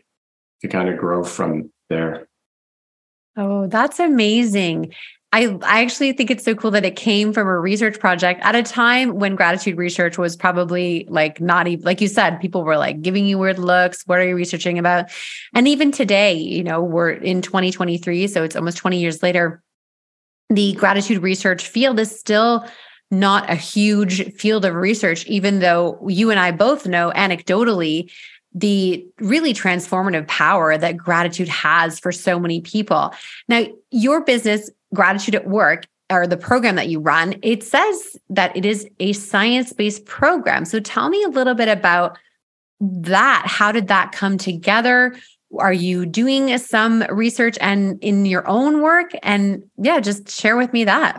to 0.61 0.67
kind 0.67 0.89
of 0.89 0.97
grow 0.97 1.23
from 1.23 1.71
there. 1.87 2.27
Oh, 3.37 3.67
that's 3.67 3.99
amazing. 3.99 4.91
I, 5.31 5.55
I 5.61 5.83
actually 5.83 6.13
think 6.13 6.31
it's 6.31 6.43
so 6.43 6.55
cool 6.55 6.71
that 6.71 6.83
it 6.83 6.95
came 6.95 7.31
from 7.31 7.47
a 7.47 7.59
research 7.59 7.99
project 7.99 8.41
at 8.43 8.55
a 8.55 8.63
time 8.63 9.19
when 9.19 9.35
gratitude 9.35 9.77
research 9.77 10.17
was 10.17 10.35
probably 10.35 11.05
like 11.09 11.39
not 11.39 11.67
even 11.67 11.85
like 11.85 12.01
you 12.01 12.07
said, 12.07 12.39
people 12.39 12.63
were 12.63 12.77
like 12.77 13.03
giving 13.03 13.27
you 13.27 13.37
weird 13.37 13.59
looks. 13.59 14.01
What 14.07 14.17
are 14.17 14.27
you 14.27 14.35
researching 14.35 14.79
about? 14.79 15.11
And 15.53 15.67
even 15.67 15.91
today, 15.91 16.33
you 16.33 16.63
know, 16.63 16.81
we're 16.81 17.11
in 17.11 17.43
2023, 17.43 18.27
so 18.27 18.43
it's 18.43 18.55
almost 18.55 18.77
20 18.77 18.99
years 18.99 19.21
later. 19.21 19.61
The 20.49 20.73
gratitude 20.73 21.21
research 21.21 21.67
field 21.67 21.99
is 21.99 22.17
still 22.17 22.65
not 23.11 23.49
a 23.49 23.55
huge 23.55 24.33
field 24.33 24.65
of 24.65 24.73
research, 24.75 25.25
even 25.27 25.59
though 25.59 26.05
you 26.07 26.31
and 26.31 26.39
I 26.39 26.51
both 26.51 26.87
know 26.87 27.11
anecdotally 27.15 28.11
the 28.53 29.05
really 29.19 29.53
transformative 29.53 30.27
power 30.27 30.77
that 30.77 30.95
gratitude 30.95 31.49
has 31.49 31.99
for 31.99 32.11
so 32.11 32.39
many 32.39 32.61
people. 32.61 33.13
Now, 33.49 33.65
your 33.91 34.23
business 34.23 34.71
Gratitude 34.93 35.35
at 35.35 35.47
Work 35.47 35.87
or 36.09 36.25
the 36.25 36.37
program 36.37 36.75
that 36.75 36.87
you 36.87 36.99
run, 36.99 37.35
it 37.43 37.63
says 37.63 38.15
that 38.29 38.55
it 38.55 38.65
is 38.65 38.87
a 38.99 39.11
science 39.13 39.73
based 39.73 40.05
program. 40.05 40.63
So 40.63 40.79
tell 40.79 41.09
me 41.09 41.21
a 41.23 41.27
little 41.27 41.53
bit 41.53 41.67
about 41.67 42.17
that. 42.79 43.43
How 43.45 43.71
did 43.71 43.87
that 43.89 44.13
come 44.13 44.37
together? 44.37 45.15
Are 45.59 45.73
you 45.73 46.05
doing 46.05 46.57
some 46.57 47.03
research 47.09 47.57
and 47.59 48.01
in 48.01 48.25
your 48.25 48.47
own 48.47 48.81
work? 48.81 49.11
And 49.21 49.63
yeah, 49.77 49.99
just 49.99 50.29
share 50.29 50.55
with 50.55 50.71
me 50.71 50.85
that. 50.85 51.17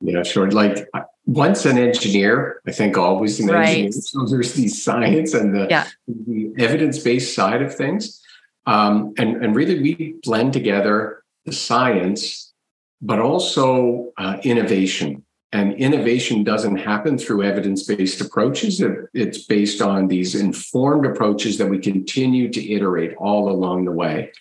Yeah, 0.00 0.22
sure. 0.22 0.50
Like 0.50 0.86
once 1.26 1.64
an 1.64 1.78
engineer, 1.78 2.60
I 2.66 2.72
think 2.72 2.98
always 2.98 3.40
an 3.40 3.48
right. 3.48 3.68
engineer. 3.68 3.92
So 3.92 4.26
there's 4.26 4.54
the 4.54 4.68
science 4.68 5.34
and 5.34 5.54
the, 5.54 5.66
yeah. 5.70 5.86
the 6.06 6.52
evidence 6.58 6.98
based 6.98 7.34
side 7.34 7.62
of 7.62 7.74
things. 7.74 8.20
Um, 8.66 9.14
and, 9.18 9.44
and 9.44 9.54
really, 9.54 9.80
we 9.80 10.16
blend 10.22 10.52
together 10.52 11.22
the 11.44 11.52
science 11.52 12.54
but 13.04 13.18
also 13.18 14.12
uh, 14.16 14.38
innovation. 14.42 15.22
And 15.52 15.74
innovation 15.74 16.42
doesn't 16.42 16.78
happen 16.78 17.16
through 17.16 17.44
evidence 17.44 17.84
based 17.84 18.20
approaches. 18.20 18.82
It's 19.12 19.44
based 19.44 19.80
on 19.80 20.08
these 20.08 20.34
informed 20.34 21.06
approaches 21.06 21.58
that 21.58 21.68
we 21.68 21.78
continue 21.78 22.50
to 22.50 22.72
iterate 22.72 23.14
all 23.18 23.50
along 23.50 23.84
the 23.84 23.92
way. 23.92 24.32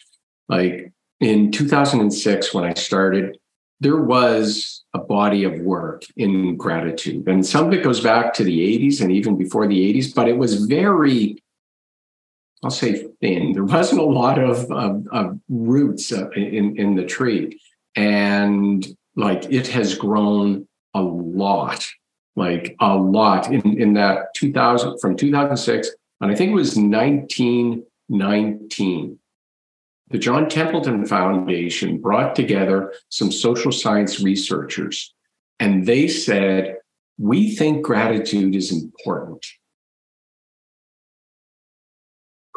Like 0.48 0.92
in 1.20 1.52
2006, 1.52 2.54
when 2.54 2.64
I 2.64 2.74
started, 2.74 3.38
there 3.84 4.02
was 4.02 4.84
a 4.94 5.00
body 5.00 5.44
of 5.44 5.60
work 5.60 6.04
in 6.18 6.58
gratitude. 6.58 7.28
And 7.28 7.46
some 7.46 7.68
of 7.68 7.74
it 7.74 7.84
goes 7.84 8.02
back 8.02 8.34
to 8.36 8.44
the 8.44 8.80
80s 8.80 9.02
and 9.02 9.12
even 9.12 9.38
before 9.38 9.68
the 9.68 9.94
80s, 9.94 10.16
but 10.16 10.28
it 10.28 10.38
was 10.38 10.66
very, 10.66 11.38
I'll 12.64 12.72
say 12.72 13.08
thin. 13.22 13.54
There 13.54 13.64
wasn't 13.64 14.02
a 14.02 14.06
lot 14.06 14.40
of, 14.40 14.72
of, 14.72 15.08
of 15.12 15.40
roots 15.50 16.12
uh, 16.12 16.30
in, 16.32 16.78
in 16.78 16.96
the 16.96 17.06
tree 17.06 17.60
and 17.96 18.86
like 19.16 19.46
it 19.52 19.68
has 19.68 19.94
grown 19.96 20.68
a 20.94 21.02
lot 21.02 21.90
like 22.36 22.76
a 22.80 22.96
lot 22.96 23.52
in, 23.52 23.80
in 23.80 23.94
that 23.94 24.34
2000 24.36 25.00
from 25.00 25.16
2006 25.16 25.90
and 26.22 26.32
i 26.32 26.36
think 26.36 26.52
it 26.52 26.56
was 26.56 26.76
1919 26.76 29.20
the 30.10 30.18
john 30.18 30.48
templeton 30.50 31.06
foundation 31.06 32.00
brought 32.00 32.36
together 32.36 32.94
some 33.10 33.32
social 33.32 33.72
science 33.72 34.20
researchers 34.20 35.14
and 35.60 35.86
they 35.86 36.08
said 36.08 36.78
we 37.18 37.56
think 37.56 37.84
gratitude 37.86 38.56
is 38.56 38.72
important 38.72 39.46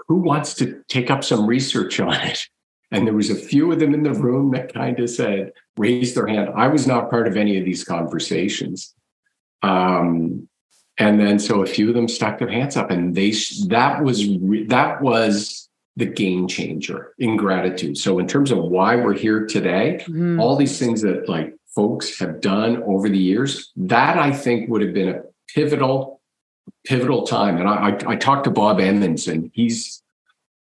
who 0.09 0.17
wants 0.17 0.55
to 0.55 0.83
take 0.89 1.11
up 1.11 1.25
some 1.25 1.47
research 1.47 1.99
on 2.01 2.15
it 2.15 2.49
and 2.91 3.07
there 3.07 3.15
was 3.15 3.31
a 3.31 3.35
few 3.35 3.73
of 3.73 3.81
them 3.81 3.95
in 3.95 4.03
the 4.03 4.13
room 4.13 4.53
that 4.53 4.73
kind 4.73 4.99
of 5.01 5.11
said, 5.11 5.53
raised 5.77 6.15
their 6.15 6.27
hand. 6.27 6.51
I 6.55 6.69
was 6.69 6.87
not 6.87 7.11
part 7.11 7.27
of 7.27 7.37
any 7.37 7.59
of 7.59 7.65
these 7.65 7.85
conversations. 7.85 8.95
Um, 9.63 10.49
and 10.99 11.21
then 11.21 11.39
so 11.39 11.63
a 11.63 11.67
few 11.67 11.89
of 11.89 11.95
them 11.95 12.09
stuck 12.09 12.39
their 12.39 12.49
hands 12.49 12.77
up 12.77 12.91
and 12.91 13.15
they 13.15 13.33
that 13.67 14.03
was 14.03 14.27
that 14.69 15.03
was 15.03 15.66
the 15.97 16.07
game 16.07 16.47
changer 16.47 17.15
in 17.19 17.37
gratitude. 17.37 17.97
So 17.97 18.19
in 18.19 18.27
terms 18.27 18.51
of 18.51 18.59
why 18.59 18.97
we're 18.97 19.15
here 19.15 19.47
today, 19.47 19.99
mm-hmm. 20.03 20.39
all 20.39 20.57
these 20.57 20.79
things 20.79 21.01
that 21.03 21.29
like 21.29 21.55
folks 21.75 22.19
have 22.19 22.41
done 22.41 22.83
over 22.83 23.09
the 23.09 23.19
years, 23.19 23.73
that 23.77 24.19
I 24.19 24.31
think 24.31 24.69
would 24.69 24.83
have 24.83 24.93
been 24.93 25.09
a 25.09 25.23
pivotal, 25.55 26.21
pivotal 26.85 27.27
time. 27.27 27.57
And 27.57 27.69
I, 27.69 27.91
I, 27.91 28.13
I 28.13 28.17
talked 28.17 28.45
to 28.45 28.51
Bob 28.51 28.79
Emmons, 28.79 29.27
and 29.27 29.51
he's 29.55 30.03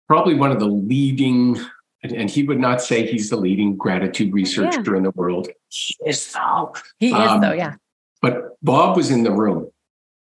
probably 0.07 0.33
one 0.33 0.51
of 0.51 0.59
the 0.59 0.67
leading 0.67 1.59
and, 2.01 2.13
and, 2.13 2.29
he 2.29 2.43
would 2.43 2.59
not 2.59 2.81
say 2.81 3.05
he's 3.05 3.29
the 3.29 3.35
leading 3.35 3.75
gratitude 3.75 4.33
researcher 4.33 4.91
yeah. 4.91 4.95
in 4.95 5.03
the 5.03 5.11
world. 5.11 5.49
He 5.67 5.95
is 6.05 6.31
though. 6.31 6.73
He 6.97 7.11
um, 7.11 7.35
is 7.35 7.41
though, 7.41 7.53
yeah. 7.53 7.75
But 8.21 8.55
Bob 8.63 8.95
was 8.95 9.11
in 9.11 9.23
the 9.23 9.33
room 9.33 9.69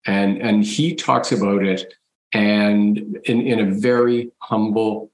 and 0.06 0.40
and 0.40 0.64
he 0.64 0.94
talks 0.94 1.30
about 1.30 1.62
it 1.62 1.94
and 2.32 2.98
in, 3.24 3.40
in 3.40 3.60
a 3.60 3.70
very 3.70 4.30
humble 4.40 5.10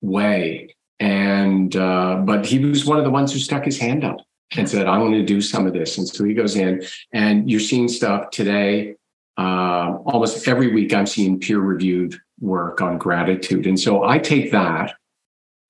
way. 0.00 0.74
And 1.00 1.74
uh, 1.74 2.16
but 2.24 2.46
he 2.46 2.58
was 2.58 2.84
one 2.84 2.98
of 2.98 3.04
the 3.04 3.10
ones 3.10 3.32
who 3.32 3.38
stuck 3.38 3.64
his 3.64 3.78
hand 3.78 4.04
up 4.04 4.18
and 4.56 4.68
said, 4.68 4.86
I'm 4.86 5.00
going 5.00 5.12
to 5.12 5.24
do 5.24 5.40
some 5.40 5.66
of 5.66 5.72
this. 5.72 5.98
And 5.98 6.06
so 6.06 6.24
he 6.24 6.34
goes 6.34 6.56
in 6.56 6.82
and 7.12 7.50
you're 7.50 7.60
seeing 7.60 7.88
stuff 7.88 8.30
today. 8.30 8.96
Uh, 9.38 9.96
almost 10.04 10.46
every 10.46 10.72
week 10.72 10.92
I'm 10.92 11.06
seeing 11.06 11.40
peer 11.40 11.58
reviewed 11.58 12.16
work 12.40 12.80
on 12.80 12.98
gratitude. 12.98 13.66
And 13.66 13.80
so 13.80 14.04
I 14.04 14.18
take 14.18 14.52
that 14.52 14.94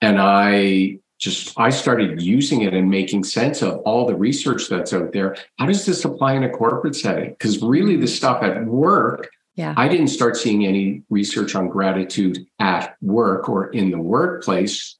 and 0.00 0.20
I 0.20 0.98
just 1.18 1.58
I 1.58 1.70
started 1.70 2.20
using 2.20 2.62
it 2.62 2.74
and 2.74 2.90
making 2.90 3.22
sense 3.22 3.62
of 3.62 3.78
all 3.80 4.06
the 4.06 4.16
research 4.16 4.68
that's 4.68 4.92
out 4.92 5.12
there. 5.12 5.36
How 5.58 5.66
does 5.66 5.86
this 5.86 6.04
apply 6.04 6.34
in 6.34 6.42
a 6.42 6.50
corporate 6.50 6.96
setting? 6.96 7.30
Because 7.30 7.62
really 7.62 7.96
the 7.96 8.08
stuff 8.08 8.42
at 8.42 8.66
work, 8.66 9.30
yeah. 9.54 9.74
I 9.76 9.88
didn't 9.88 10.08
start 10.08 10.36
seeing 10.36 10.66
any 10.66 11.02
research 11.10 11.54
on 11.54 11.68
gratitude 11.68 12.46
at 12.58 12.96
work 13.02 13.48
or 13.48 13.68
in 13.70 13.90
the 13.90 13.98
workplace 13.98 14.96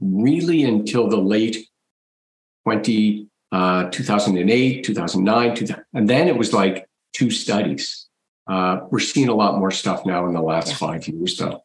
really 0.00 0.64
until 0.64 1.08
the 1.08 1.16
late 1.16 1.68
20 2.64 3.28
uh, 3.52 3.90
2008 3.90 4.84
2009 4.84 5.54
2000, 5.54 5.84
and 5.94 6.08
then 6.08 6.28
it 6.28 6.36
was 6.36 6.52
like 6.52 6.88
two 7.12 7.30
studies 7.30 8.08
uh, 8.48 8.80
we're 8.90 8.98
seeing 8.98 9.28
a 9.28 9.34
lot 9.34 9.58
more 9.58 9.70
stuff 9.70 10.04
now 10.06 10.26
in 10.26 10.32
the 10.32 10.40
last 10.40 10.68
yeah. 10.68 10.76
five 10.76 11.06
years 11.06 11.36
though 11.36 11.62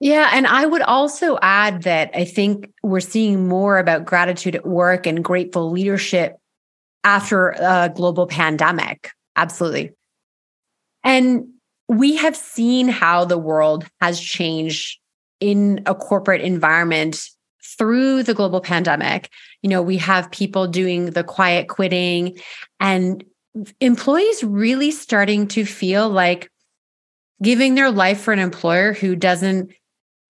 yeah. 0.00 0.30
And 0.32 0.46
I 0.46 0.64
would 0.64 0.82
also 0.82 1.38
add 1.42 1.82
that 1.82 2.10
I 2.14 2.24
think 2.24 2.72
we're 2.82 3.00
seeing 3.00 3.48
more 3.48 3.78
about 3.78 4.04
gratitude 4.04 4.54
at 4.54 4.64
work 4.64 5.06
and 5.06 5.24
grateful 5.24 5.70
leadership 5.70 6.36
after 7.02 7.50
a 7.50 7.92
global 7.94 8.26
pandemic. 8.26 9.10
Absolutely. 9.34 9.92
And 11.08 11.48
we 11.88 12.16
have 12.16 12.36
seen 12.36 12.86
how 12.86 13.24
the 13.24 13.38
world 13.38 13.86
has 14.02 14.20
changed 14.20 15.00
in 15.40 15.80
a 15.86 15.94
corporate 15.94 16.42
environment 16.42 17.30
through 17.78 18.24
the 18.24 18.34
global 18.34 18.60
pandemic. 18.60 19.30
You 19.62 19.70
know, 19.70 19.80
we 19.80 19.96
have 19.96 20.30
people 20.30 20.66
doing 20.66 21.12
the 21.12 21.24
quiet 21.24 21.68
quitting 21.68 22.38
and 22.78 23.24
employees 23.80 24.44
really 24.44 24.90
starting 24.90 25.48
to 25.48 25.64
feel 25.64 26.10
like 26.10 26.50
giving 27.42 27.74
their 27.74 27.90
life 27.90 28.20
for 28.20 28.34
an 28.34 28.38
employer 28.38 28.92
who 28.92 29.16
doesn't 29.16 29.72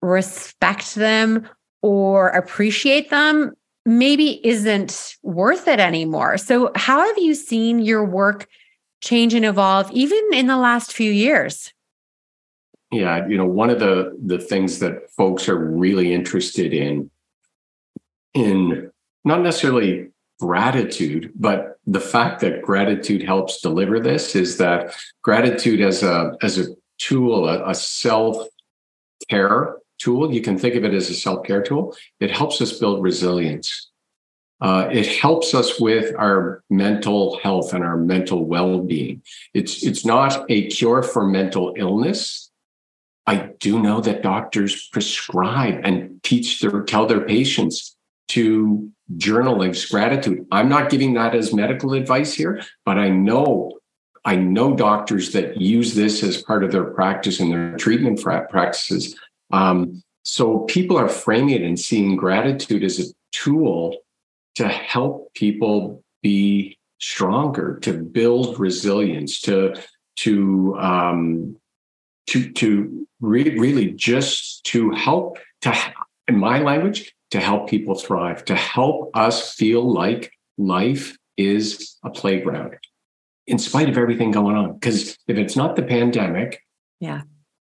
respect 0.01 0.95
them 0.95 1.45
or 1.81 2.29
appreciate 2.29 3.09
them 3.09 3.51
maybe 3.85 4.39
isn't 4.47 5.17
worth 5.23 5.67
it 5.67 5.81
anymore. 5.81 6.37
So, 6.37 6.71
how 6.75 7.05
have 7.05 7.17
you 7.17 7.33
seen 7.33 7.79
your 7.79 8.05
work 8.05 8.47
change 9.01 9.33
and 9.33 9.45
evolve 9.45 9.91
even 9.91 10.21
in 10.33 10.47
the 10.47 10.57
last 10.57 10.93
few 10.93 11.11
years? 11.11 11.73
Yeah, 12.91 13.27
you 13.27 13.37
know, 13.37 13.45
one 13.45 13.69
of 13.69 13.79
the 13.79 14.17
the 14.25 14.39
things 14.39 14.79
that 14.79 15.11
folks 15.11 15.47
are 15.47 15.57
really 15.57 16.13
interested 16.13 16.73
in 16.73 17.11
in 18.33 18.91
not 19.23 19.41
necessarily 19.41 20.09
gratitude, 20.39 21.31
but 21.35 21.77
the 21.85 21.99
fact 21.99 22.39
that 22.41 22.61
gratitude 22.61 23.21
helps 23.21 23.61
deliver 23.61 23.99
this 23.99 24.35
is 24.35 24.57
that 24.57 24.95
gratitude 25.21 25.81
as 25.81 26.01
a 26.01 26.35
as 26.41 26.57
a 26.57 26.67
tool, 26.97 27.47
a, 27.47 27.69
a 27.69 27.75
self 27.75 28.47
care 29.29 29.77
tool. 29.99 30.33
You 30.33 30.41
can 30.41 30.57
think 30.57 30.75
of 30.75 30.83
it 30.83 30.93
as 30.93 31.09
a 31.09 31.13
self 31.13 31.45
care 31.45 31.61
tool. 31.61 31.95
It 32.19 32.31
helps 32.31 32.61
us 32.61 32.77
build 32.79 33.03
resilience. 33.03 33.88
Uh, 34.61 34.89
it 34.91 35.07
helps 35.07 35.53
us 35.53 35.79
with 35.79 36.13
our 36.17 36.63
mental 36.69 37.39
health 37.39 37.73
and 37.73 37.83
our 37.83 37.95
mental 37.95 38.45
well 38.45 38.79
being. 38.79 39.21
It's 39.53 39.83
it's 39.83 40.05
not 40.05 40.45
a 40.49 40.67
cure 40.67 41.01
for 41.01 41.25
mental 41.25 41.73
illness. 41.77 42.51
I 43.25 43.51
do 43.59 43.79
know 43.79 44.01
that 44.01 44.21
doctors 44.21 44.87
prescribe 44.87 45.81
and 45.83 46.21
teach 46.23 46.59
their 46.59 46.81
tell 46.83 47.05
their 47.05 47.21
patients 47.21 47.95
to 48.29 48.91
journal 49.17 49.63
gratitude. 49.89 50.45
I'm 50.51 50.69
not 50.69 50.89
giving 50.89 51.13
that 51.13 51.35
as 51.35 51.53
medical 51.53 51.93
advice 51.93 52.33
here, 52.33 52.61
but 52.85 52.97
I 52.97 53.09
know 53.09 53.79
I 54.25 54.35
know 54.35 54.75
doctors 54.75 55.31
that 55.31 55.59
use 55.61 55.95
this 55.95 56.21
as 56.21 56.41
part 56.41 56.63
of 56.63 56.71
their 56.71 56.83
practice 56.83 57.39
and 57.39 57.51
their 57.51 57.77
treatment 57.77 58.21
practices. 58.21 59.15
Um, 59.51 60.03
so 60.23 60.59
people 60.59 60.97
are 60.97 61.07
framing 61.07 61.55
it 61.55 61.61
and 61.61 61.79
seeing 61.79 62.17
gratitude 62.17 62.83
as 62.83 62.99
a 62.99 63.13
tool 63.31 63.95
to 64.59 64.67
help 64.67 65.33
people 65.35 66.03
be 66.21 66.77
stronger, 66.99 67.79
to 67.79 67.93
build 67.93 68.59
resilience, 68.59 69.39
to 69.39 69.73
to 70.17 70.77
um, 70.77 71.55
to 72.27 72.51
to 72.51 73.07
re- 73.21 73.57
really 73.57 73.91
just 73.91 74.65
to 74.65 74.91
help 74.91 75.37
to 75.61 75.73
in 76.27 76.37
my 76.37 76.59
language 76.59 77.15
to 77.31 77.39
help 77.39 77.69
people 77.69 77.95
thrive, 77.95 78.43
to 78.45 78.55
help 78.55 79.11
us 79.13 79.53
feel 79.53 79.89
like 79.89 80.33
life 80.57 81.17
is 81.37 81.95
a 82.03 82.09
playground 82.09 82.75
in 83.47 83.59
spite 83.59 83.87
of 83.87 83.97
everything 83.97 84.31
going 84.31 84.57
on. 84.57 84.73
Because 84.73 85.17
if 85.27 85.37
it's 85.37 85.55
not 85.55 85.77
the 85.77 85.83
pandemic, 85.83 86.61
yeah, 86.99 87.21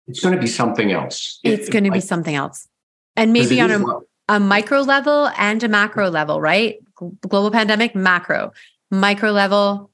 it's 0.07 0.19
going 0.19 0.35
to 0.35 0.41
be 0.41 0.47
something 0.47 0.91
else. 0.91 1.39
It's 1.43 1.69
going 1.69 1.85
to 1.85 1.91
be 1.91 2.01
something 2.01 2.35
else. 2.35 2.67
And 3.15 3.33
maybe 3.33 3.59
on 3.61 3.71
a, 3.71 4.35
a 4.35 4.39
micro 4.39 4.81
level 4.81 5.31
and 5.37 5.63
a 5.63 5.67
macro 5.67 6.09
level, 6.09 6.39
right? 6.39 6.82
Global 6.95 7.51
pandemic, 7.51 7.95
macro. 7.95 8.51
Micro 8.91 9.31
level, 9.31 9.91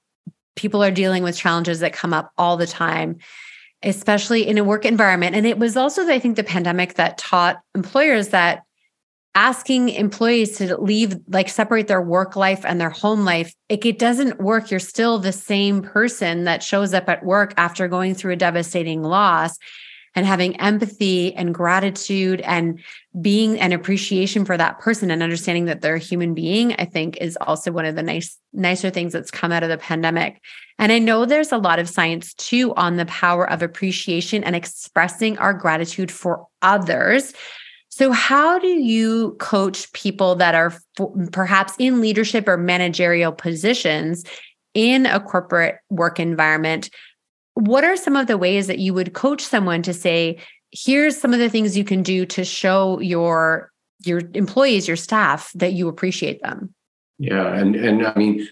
people 0.56 0.84
are 0.84 0.92
dealing 0.92 1.24
with 1.24 1.38
challenges 1.38 1.80
that 1.80 1.94
come 1.94 2.14
up 2.14 2.32
all 2.38 2.58
the 2.58 2.68
time, 2.68 3.18
especially 3.84 4.48
in 4.48 4.58
a 4.58 4.64
work 4.64 4.86
environment. 4.86 5.36
And 5.36 5.46
it 5.46 5.58
was 5.58 5.78
also, 5.78 6.08
I 6.08 6.20
think, 6.20 6.36
the 6.36 6.44
pandemic 6.44 6.96
that 6.96 7.18
taught 7.18 7.62
employers 7.76 8.30
that 8.30 8.64
asking 9.36 9.90
employees 9.90 10.58
to 10.58 10.76
leave 10.78 11.16
like 11.28 11.48
separate 11.48 11.88
their 11.88 12.02
work 12.02 12.36
life 12.36 12.66
and 12.66 12.82
their 12.82 12.90
home 12.90 13.24
life 13.24 13.54
it, 13.70 13.86
it, 13.86 14.00
doesn't 14.00 14.42
work 14.42 14.72
you're 14.72 14.80
still 14.80 15.20
the 15.20 15.32
same 15.32 15.84
person 15.84 16.46
that 16.46 16.64
shows 16.64 16.96
up 16.96 17.08
at 17.08 17.24
work 17.24 17.54
after 17.56 17.88
going 17.88 18.16
through 18.16 18.34
a 18.34 18.36
devastating 18.36 19.04
loss 19.04 19.58
and 20.16 20.26
having 20.26 20.60
empathy 20.60 21.34
and 21.36 21.54
gratitude 21.54 22.42
and 22.42 22.80
being 23.22 23.60
an 23.60 23.72
appreciation 23.72 24.46
for 24.46 24.58
that 24.58 24.80
person 24.80 25.12
and 25.12 25.24
understanding 25.24 25.66
that 25.66 25.82
they're 25.82 25.96
a 25.96 26.00
human 26.00 26.34
being 26.34 26.74
i 26.74 26.86
think 26.86 27.18
is 27.18 27.38
also 27.42 27.72
one 27.72 27.86
of 27.86 27.96
the 27.96 28.04
nice 28.04 28.38
nicer 28.54 28.90
things 28.90 29.14
that's 29.14 29.32
come 29.32 29.52
out 29.52 29.64
of 29.64 29.70
the 29.70 29.78
pandemic 29.78 30.42
and 30.78 30.92
i 30.92 31.00
know 31.00 31.26
there's 31.26 31.52
a 31.52 31.58
lot 31.58 31.80
of 31.80 31.90
science 31.90 32.34
too 32.36 32.74
on 32.76 32.98
the 32.98 33.06
power 33.06 33.50
of 33.50 33.62
appreciation 33.62 34.44
and 34.44 34.56
expressing 34.56 35.38
our 35.38 35.54
gratitude 35.54 36.12
for 36.12 36.46
others 36.62 37.34
so, 38.00 38.12
how 38.12 38.60
do 38.60 38.68
you 38.68 39.36
coach 39.40 39.92
people 39.94 40.36
that 40.36 40.56
are 40.56 40.74
perhaps 41.32 41.74
in 41.80 42.00
leadership 42.00 42.48
or 42.48 42.56
managerial 42.56 43.32
positions 43.32 44.24
in 44.74 45.06
a 45.06 45.20
corporate 45.20 45.80
work 45.90 46.20
environment? 46.20 46.92
What 47.60 47.84
are 47.84 47.98
some 47.98 48.16
of 48.16 48.28
the 48.28 48.38
ways 48.38 48.68
that 48.68 48.80
you 48.80 48.94
would 48.94 49.14
coach 49.14 49.44
someone 49.44 49.82
to 49.84 49.94
say, 49.94 50.40
here's 50.72 51.20
some 51.20 51.34
of 51.34 51.40
the 51.40 51.50
things 51.50 51.78
you 51.78 51.84
can 51.84 52.04
do 52.04 52.26
to 52.28 52.44
show 52.46 53.00
your 53.00 53.72
your 54.06 54.22
employees, 54.34 54.88
your 54.88 54.96
staff 54.96 55.52
that 55.56 55.74
you 55.74 55.90
appreciate 55.90 56.42
them? 56.42 56.74
Yeah, 57.18 57.54
and 57.54 57.76
and 57.76 58.08
I 58.08 58.16
mean 58.16 58.48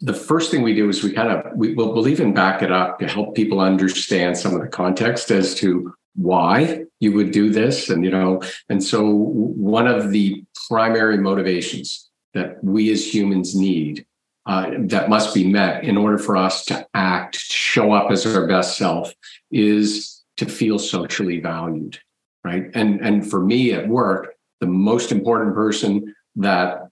the 0.00 0.14
first 0.14 0.50
thing 0.50 0.62
we 0.62 0.74
do 0.74 0.88
is 0.88 1.02
we 1.02 1.12
kind 1.12 1.30
of 1.30 1.44
we, 1.54 1.74
will 1.74 1.92
we'll 1.92 2.08
even 2.08 2.32
back 2.32 2.62
it 2.62 2.72
up 2.72 2.98
to 2.98 3.06
help 3.06 3.34
people 3.34 3.60
understand 3.60 4.36
some 4.36 4.54
of 4.54 4.60
the 4.62 4.68
context 4.68 5.30
as 5.30 5.54
to 5.56 5.92
why 6.16 6.84
you 6.98 7.12
would 7.12 7.30
do 7.30 7.50
this 7.50 7.88
and 7.88 8.04
you 8.04 8.10
know 8.10 8.42
and 8.68 8.82
so 8.82 9.10
one 9.10 9.86
of 9.86 10.10
the 10.10 10.42
primary 10.68 11.18
motivations 11.18 12.10
that 12.34 12.62
we 12.64 12.90
as 12.90 13.14
humans 13.14 13.54
need 13.54 14.04
uh, 14.46 14.70
that 14.78 15.08
must 15.08 15.34
be 15.34 15.46
met 15.46 15.84
in 15.84 15.96
order 15.96 16.18
for 16.18 16.36
us 16.36 16.64
to 16.64 16.86
act 16.94 17.34
to 17.34 17.54
show 17.54 17.92
up 17.92 18.10
as 18.10 18.26
our 18.26 18.46
best 18.46 18.76
self 18.76 19.12
is 19.50 20.22
to 20.36 20.46
feel 20.46 20.78
socially 20.78 21.40
valued 21.40 21.98
right? 22.42 22.70
And 22.74 23.00
and 23.00 23.28
for 23.28 23.44
me 23.44 23.72
at 23.72 23.88
work 23.88 24.34
the 24.60 24.66
most 24.66 25.10
important 25.12 25.54
person 25.54 26.14
that 26.36 26.86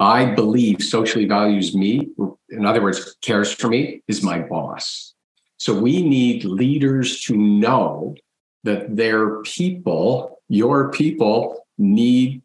i 0.00 0.24
believe 0.24 0.82
socially 0.82 1.24
values 1.24 1.74
me 1.74 2.08
in 2.52 2.66
other 2.66 2.82
words 2.82 3.16
cares 3.22 3.52
for 3.52 3.68
me 3.68 4.02
is 4.06 4.22
my 4.22 4.38
boss. 4.38 5.14
So 5.56 5.78
we 5.78 6.02
need 6.02 6.44
leaders 6.44 7.22
to 7.22 7.36
know 7.36 8.14
that 8.64 8.94
their 8.94 9.40
people, 9.42 10.38
your 10.48 10.90
people, 10.90 11.64
need 11.78 12.42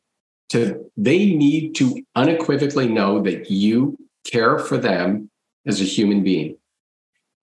to, 0.50 0.89
they 0.96 1.34
need 1.36 1.76
to 1.76 2.02
unequivocally 2.15 2.88
know 2.88 3.22
that 3.22 3.52
you 3.52 3.98
care 4.30 4.60
for 4.60 4.78
them 4.78 5.30
as 5.66 5.82
a 5.82 5.86
human 5.86 6.24
being, 6.24 6.58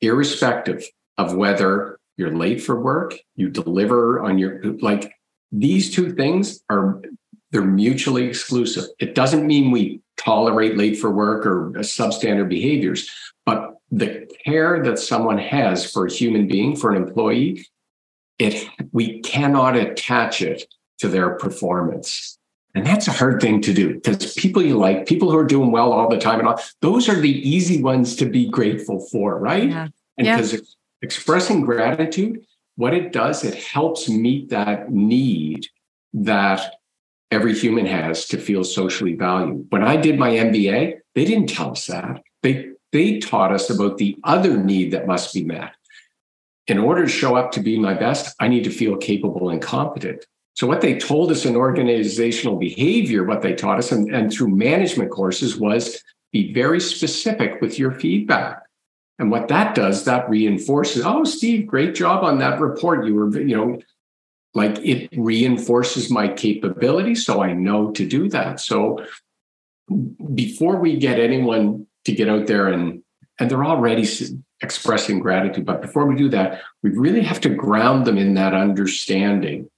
irrespective 0.00 0.84
of 1.18 1.34
whether 1.34 1.98
you're 2.16 2.36
late 2.36 2.62
for 2.62 2.80
work, 2.80 3.14
you 3.36 3.48
deliver 3.48 4.20
on 4.20 4.38
your, 4.38 4.62
like 4.80 5.12
these 5.52 5.94
two 5.94 6.12
things 6.14 6.62
are, 6.70 7.02
they're 7.50 7.62
mutually 7.62 8.24
exclusive. 8.24 8.84
It 8.98 9.14
doesn't 9.14 9.46
mean 9.46 9.70
we 9.70 10.00
tolerate 10.16 10.76
late 10.76 10.98
for 10.98 11.10
work 11.10 11.46
or 11.46 11.70
substandard 11.78 12.48
behaviors, 12.48 13.10
but 13.44 13.74
the 13.90 14.28
care 14.44 14.82
that 14.82 14.98
someone 14.98 15.38
has 15.38 15.90
for 15.90 16.06
a 16.06 16.12
human 16.12 16.48
being, 16.48 16.74
for 16.76 16.92
an 16.92 17.02
employee, 17.02 17.66
it 18.38 18.68
we 18.92 19.20
cannot 19.20 19.76
attach 19.76 20.42
it 20.42 20.64
to 20.98 21.08
their 21.08 21.30
performance. 21.36 22.33
And 22.74 22.84
that's 22.84 23.06
a 23.06 23.12
hard 23.12 23.40
thing 23.40 23.60
to 23.62 23.72
do 23.72 23.94
because 23.94 24.34
people 24.34 24.62
you 24.62 24.76
like, 24.76 25.06
people 25.06 25.30
who 25.30 25.38
are 25.38 25.46
doing 25.46 25.70
well 25.70 25.92
all 25.92 26.08
the 26.08 26.18
time 26.18 26.40
and 26.40 26.48
all, 26.48 26.60
those 26.80 27.08
are 27.08 27.20
the 27.20 27.48
easy 27.48 27.82
ones 27.82 28.16
to 28.16 28.26
be 28.26 28.48
grateful 28.48 29.00
for, 29.12 29.38
right? 29.38 29.68
Yeah. 29.68 29.88
And 30.18 30.26
because 30.26 30.54
yeah. 30.54 30.60
expressing 31.00 31.62
gratitude, 31.62 32.44
what 32.76 32.92
it 32.92 33.12
does, 33.12 33.44
it 33.44 33.54
helps 33.54 34.08
meet 34.08 34.50
that 34.50 34.90
need 34.90 35.68
that 36.14 36.74
every 37.30 37.54
human 37.54 37.86
has 37.86 38.26
to 38.26 38.38
feel 38.38 38.64
socially 38.64 39.14
valued. 39.14 39.66
When 39.70 39.84
I 39.84 39.96
did 39.96 40.18
my 40.18 40.30
MBA, 40.30 40.98
they 41.14 41.24
didn't 41.24 41.48
tell 41.48 41.70
us 41.70 41.86
that. 41.86 42.22
They 42.42 42.70
they 42.92 43.18
taught 43.18 43.52
us 43.52 43.70
about 43.70 43.98
the 43.98 44.16
other 44.22 44.56
need 44.56 44.92
that 44.92 45.06
must 45.06 45.34
be 45.34 45.44
met 45.44 45.74
in 46.66 46.78
order 46.78 47.04
to 47.04 47.10
show 47.10 47.36
up 47.36 47.52
to 47.52 47.60
be 47.60 47.78
my 47.78 47.94
best, 47.94 48.34
I 48.40 48.48
need 48.48 48.64
to 48.64 48.70
feel 48.70 48.96
capable 48.96 49.50
and 49.50 49.60
competent. 49.60 50.24
So, 50.54 50.66
what 50.66 50.80
they 50.80 50.98
told 50.98 51.30
us 51.30 51.44
in 51.44 51.56
organizational 51.56 52.56
behavior, 52.56 53.24
what 53.24 53.42
they 53.42 53.54
taught 53.54 53.78
us, 53.78 53.92
and, 53.92 54.14
and 54.14 54.32
through 54.32 54.48
management 54.48 55.10
courses 55.10 55.56
was 55.56 56.02
be 56.32 56.52
very 56.52 56.80
specific 56.80 57.60
with 57.60 57.78
your 57.78 57.92
feedback. 57.92 58.62
And 59.18 59.30
what 59.30 59.48
that 59.48 59.74
does, 59.74 60.04
that 60.04 60.28
reinforces, 60.28 61.04
oh, 61.04 61.22
Steve, 61.24 61.66
great 61.66 61.94
job 61.94 62.24
on 62.24 62.38
that 62.38 62.60
report. 62.60 63.06
You 63.06 63.14
were, 63.14 63.40
you 63.40 63.56
know, 63.56 63.80
like 64.54 64.78
it 64.78 65.10
reinforces 65.16 66.10
my 66.10 66.28
capability. 66.28 67.14
So 67.14 67.42
I 67.42 67.52
know 67.52 67.92
to 67.92 68.06
do 68.06 68.28
that. 68.30 68.60
So 68.60 69.04
before 70.34 70.76
we 70.76 70.96
get 70.96 71.18
anyone 71.18 71.86
to 72.04 72.12
get 72.12 72.28
out 72.28 72.46
there 72.46 72.68
and 72.68 73.02
and 73.40 73.50
they're 73.50 73.64
already 73.64 74.08
expressing 74.60 75.18
gratitude. 75.18 75.66
But 75.66 75.82
before 75.82 76.06
we 76.06 76.14
do 76.14 76.28
that, 76.28 76.62
we 76.82 76.90
really 76.90 77.22
have 77.22 77.40
to 77.40 77.48
ground 77.48 78.06
them 78.06 78.16
in 78.16 78.34
that 78.34 78.54
understanding. 78.54 79.68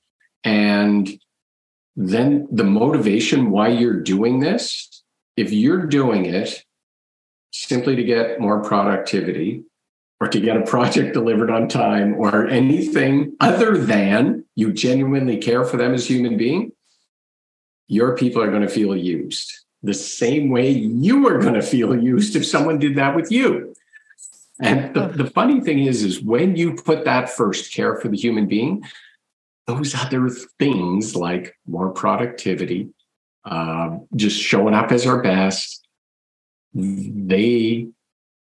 And 0.45 1.19
then 1.97 2.47
the 2.51 2.65
motivation 2.65 3.51
why 3.51 3.69
you're 3.69 4.01
doing 4.01 4.41
this, 4.41 5.03
if 5.37 5.53
you're 5.53 5.87
doing 5.87 6.27
it 6.27 6.65
simply 7.53 7.97
to 7.97 8.05
get 8.05 8.39
more 8.41 8.63
productivity 8.63 9.65
or 10.21 10.29
to 10.29 10.41
get 10.41 10.57
a 10.57 10.63
project 10.63 11.13
delivered 11.15 11.51
on 11.51 11.69
time 11.69 12.15
or 12.15 12.47
anything 12.47 13.35
other 13.41 13.77
than 13.77 14.45
you 14.55 14.73
genuinely 14.73 15.39
care 15.39 15.65
for 15.65 15.77
them 15.77 15.95
as 15.95 16.07
human 16.07 16.37
being, 16.37 16.73
your 17.89 18.17
people 18.17 18.43
are 18.43 18.51
going 18.51 18.63
to 18.63 18.69
feel 18.69 18.97
used 18.97 19.67
the 19.87 19.95
same 19.95 20.51
way 20.51 20.69
you 20.71 21.27
are 21.29 21.39
going 21.39 21.55
to 21.55 21.63
feel 21.63 21.97
used 21.97 22.37
if 22.37 22.47
someone 22.47 22.79
did 22.79 22.97
that 22.97 23.15
with 23.15 23.31
you. 23.31 23.75
And 24.61 24.95
the, 24.95 25.09
the 25.09 25.31
funny 25.31 25.61
thing 25.61 25.81
is, 25.81 26.03
is 26.03 26.21
when 26.21 26.57
you 26.57 26.75
put 26.75 27.05
that 27.05 27.31
first 27.31 27.73
care 27.73 27.97
for 27.97 28.09
the 28.09 28.17
human 28.17 28.47
being, 28.47 28.85
those 29.67 29.95
other 29.95 30.29
things 30.59 31.17
like 31.17 31.55
more 31.67 31.91
productivity, 31.91 32.91
uh, 33.45 33.99
just 34.15 34.41
showing 34.41 34.75
up 34.75 34.93
as 34.93 35.07
our 35.07 35.23
best, 35.23 35.87
they 36.75 37.89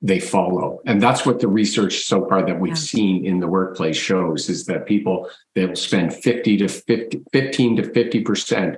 they 0.05 0.19
follow. 0.19 0.81
And 0.85 1.01
that's 1.01 1.25
what 1.25 1.39
the 1.39 1.47
research 1.47 2.05
so 2.07 2.27
far 2.29 2.45
that 2.45 2.59
we've 2.59 2.71
yeah. 2.71 2.75
seen 2.75 3.25
in 3.25 3.39
the 3.39 3.47
workplace 3.47 3.97
shows 3.97 4.49
is 4.49 4.67
that 4.67 4.85
people 4.85 5.31
they'll 5.55 5.77
spend 5.77 6.13
50 6.13 6.57
to 6.59 6.69
50 6.69 7.23
15 7.33 7.77
to 7.77 7.93
50 7.93 8.21
percent 8.23 8.77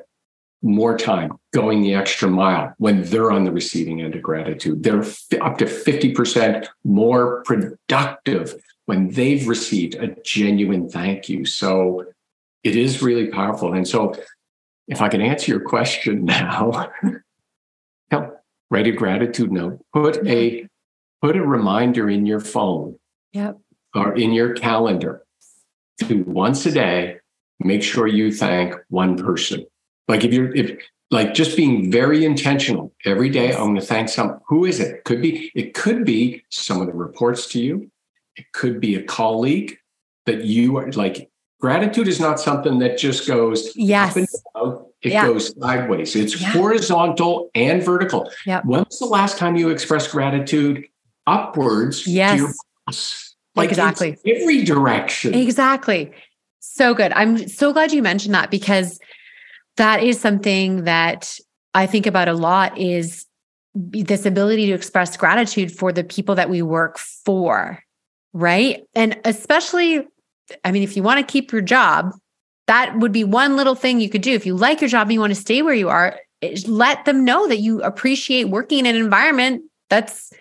more 0.65 0.97
time 0.97 1.33
going 1.53 1.83
the 1.83 1.95
extra 1.95 2.29
mile 2.29 2.75
when 2.79 3.03
they're 3.05 3.31
on 3.31 3.45
the 3.45 3.53
receiving 3.53 4.01
end 4.01 4.15
of 4.15 4.23
gratitude. 4.23 4.83
They're 4.83 5.05
up 5.43 5.59
to 5.59 5.67
50% 5.67 6.67
more 6.85 7.43
productive 7.45 8.55
when 8.87 9.11
they've 9.11 9.47
received 9.47 9.95
a 9.97 10.17
genuine 10.25 10.89
thank 10.89 11.29
you. 11.29 11.45
So 11.45 12.07
it 12.65 12.77
is 12.77 13.03
really 13.03 13.29
powerful. 13.29 13.73
And 13.73 13.87
so 13.87 14.15
if 14.87 15.01
i 15.01 15.09
can 15.09 15.23
answer 15.23 15.51
your 15.51 15.61
question 15.61 16.25
now 16.27 16.91
write 18.71 18.87
a 18.87 18.93
gratitude 18.93 19.53
note. 19.53 19.81
Put 19.93 20.17
a 20.17 20.21
mm-hmm. 20.51 20.67
put 21.23 21.37
a 21.37 21.43
reminder 21.43 22.09
in 22.11 22.27
your 22.27 22.41
phone 22.41 22.99
yep. 23.33 23.59
or 23.95 24.15
in 24.15 24.33
your 24.33 24.55
calendar 24.55 25.23
to 26.01 26.25
once 26.25 26.67
a 26.67 26.73
day 26.73 27.19
make 27.61 27.83
sure 27.83 28.07
you 28.07 28.33
thank 28.33 28.75
one 28.89 29.17
person. 29.17 29.65
Like 30.09 30.25
if 30.25 30.33
you're 30.33 30.55
if 30.55 30.83
like 31.11 31.35
just 31.35 31.57
being 31.57 31.93
very 31.93 32.25
intentional 32.25 32.93
every 33.05 33.29
day 33.29 33.53
i'm 33.53 33.69
going 33.69 33.77
to 33.77 33.83
thank 33.83 34.09
some 34.09 34.41
who 34.49 34.65
is 34.65 34.81
it? 34.81 35.05
Could 35.05 35.23
be 35.23 35.53
it 35.55 35.75
could 35.75 36.05
be 36.05 36.43
someone 36.51 36.89
that 36.89 36.97
reports 36.97 37.47
to 37.49 37.63
you. 37.63 37.91
It 38.37 38.47
could 38.53 38.81
be 38.81 38.97
a 38.97 39.03
colleague 39.05 39.77
that 40.27 40.45
you 40.45 40.77
are 40.79 40.91
like 40.93 41.31
gratitude 41.65 42.09
is 42.09 42.21
not 42.21 42.37
something 42.49 42.79
that 42.79 42.99
just 42.99 43.27
goes 43.27 43.73
yes 43.75 44.17
it 44.17 44.29
yeah. 45.03 45.27
goes 45.27 45.45
sideways 45.61 46.15
it's 46.15 46.41
yeah. 46.41 46.49
horizontal 46.49 47.51
and 47.55 47.83
vertical 47.83 48.31
yep. 48.47 48.65
when 48.65 48.85
was 48.85 48.99
the 48.99 49.07
last 49.19 49.39
time 49.39 49.57
you 49.57 49.69
expressed 49.71 50.11
gratitude 50.11 50.85
upwards 51.27 52.07
yes. 52.07 52.33
to 52.33 52.39
your 52.39 52.53
boss. 52.87 53.35
Like 53.57 53.71
exactly. 53.71 54.19
every 54.27 54.65
direction. 54.65 55.33
Exactly. 55.35 56.13
So 56.59 56.93
good. 56.93 57.13
I'm 57.13 57.47
so 57.47 57.73
glad 57.73 57.93
you 57.93 58.03
mentioned 58.03 58.35
that 58.35 58.51
because 58.51 58.99
that 59.77 60.03
is 60.03 60.21
something 60.21 60.85
that 60.85 61.39
I 61.73 61.87
think 61.87 62.07
about 62.07 62.27
a 62.27 62.33
lot 62.33 62.77
is 62.77 63.27
this 63.75 64.27
ability 64.27 64.67
to 64.67 64.73
express 64.73 65.17
gratitude 65.17 65.71
for 65.77 65.93
the 65.93 66.03
people 66.03 66.35
that 66.35 66.51
we 66.51 66.63
work 66.63 66.99
for. 66.99 67.79
Right. 68.33 68.83
And 68.97 69.21
especially, 69.25 70.05
I 70.65 70.73
mean, 70.73 70.83
if 70.83 70.97
you 70.97 71.03
want 71.03 71.21
to 71.21 71.33
keep 71.33 71.53
your 71.53 71.63
job, 71.63 72.13
that 72.67 72.99
would 72.99 73.13
be 73.13 73.25
one 73.25 73.57
little 73.57 73.75
thing 73.75 74.01
you 74.01 74.09
could 74.09 74.23
do. 74.23 74.33
If 74.33 74.47
you 74.47 74.57
like 74.57 74.81
your 74.81 74.89
job 74.89 75.07
and 75.07 75.13
you 75.13 75.21
want 75.21 75.35
to 75.35 75.41
stay 75.41 75.63
where 75.63 75.75
you 75.75 75.89
are, 75.89 76.19
let 76.67 77.05
them 77.05 77.25
know 77.25 77.49
that 77.49 77.59
you 77.59 77.83
appreciate 77.83 78.45
working 78.45 78.81
in 78.81 78.87
an 78.87 78.97
environment 78.97 79.63
that's 79.91 80.33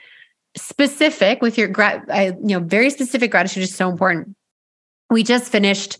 specific 0.55 1.41
with 1.41 1.57
your 1.57 1.67
grat, 1.67 2.03
you 2.41 2.57
know, 2.57 2.59
very 2.59 2.89
specific 2.89 3.31
gratitude 3.31 3.63
is 3.63 3.75
so 3.75 3.89
important. 3.89 4.35
We 5.09 5.23
just 5.23 5.51
finished 5.51 5.97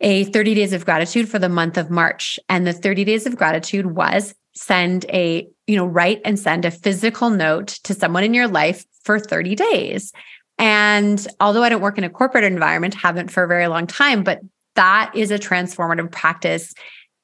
a 0.00 0.24
30 0.24 0.54
days 0.54 0.72
of 0.72 0.84
gratitude 0.84 1.28
for 1.28 1.38
the 1.38 1.48
month 1.48 1.78
of 1.78 1.90
March, 1.90 2.38
and 2.48 2.66
the 2.66 2.72
30 2.72 3.04
days 3.04 3.26
of 3.26 3.36
gratitude 3.36 3.86
was 3.86 4.34
send 4.54 5.06
a, 5.10 5.48
you 5.66 5.76
know, 5.76 5.86
write 5.86 6.20
and 6.24 6.38
send 6.38 6.64
a 6.64 6.70
physical 6.70 7.30
note 7.30 7.68
to 7.84 7.94
someone 7.94 8.24
in 8.24 8.34
your 8.34 8.48
life 8.48 8.84
for 9.04 9.18
30 9.18 9.54
days. 9.54 10.12
And 10.58 11.26
although 11.40 11.62
I 11.62 11.68
don't 11.68 11.82
work 11.82 11.98
in 11.98 12.04
a 12.04 12.10
corporate 12.10 12.44
environment, 12.44 12.94
haven't 12.94 13.30
for 13.30 13.44
a 13.44 13.48
very 13.48 13.66
long 13.66 13.86
time, 13.86 14.22
but 14.22 14.40
that 14.74 15.10
is 15.14 15.30
a 15.30 15.38
transformative 15.38 16.10
practice 16.10 16.74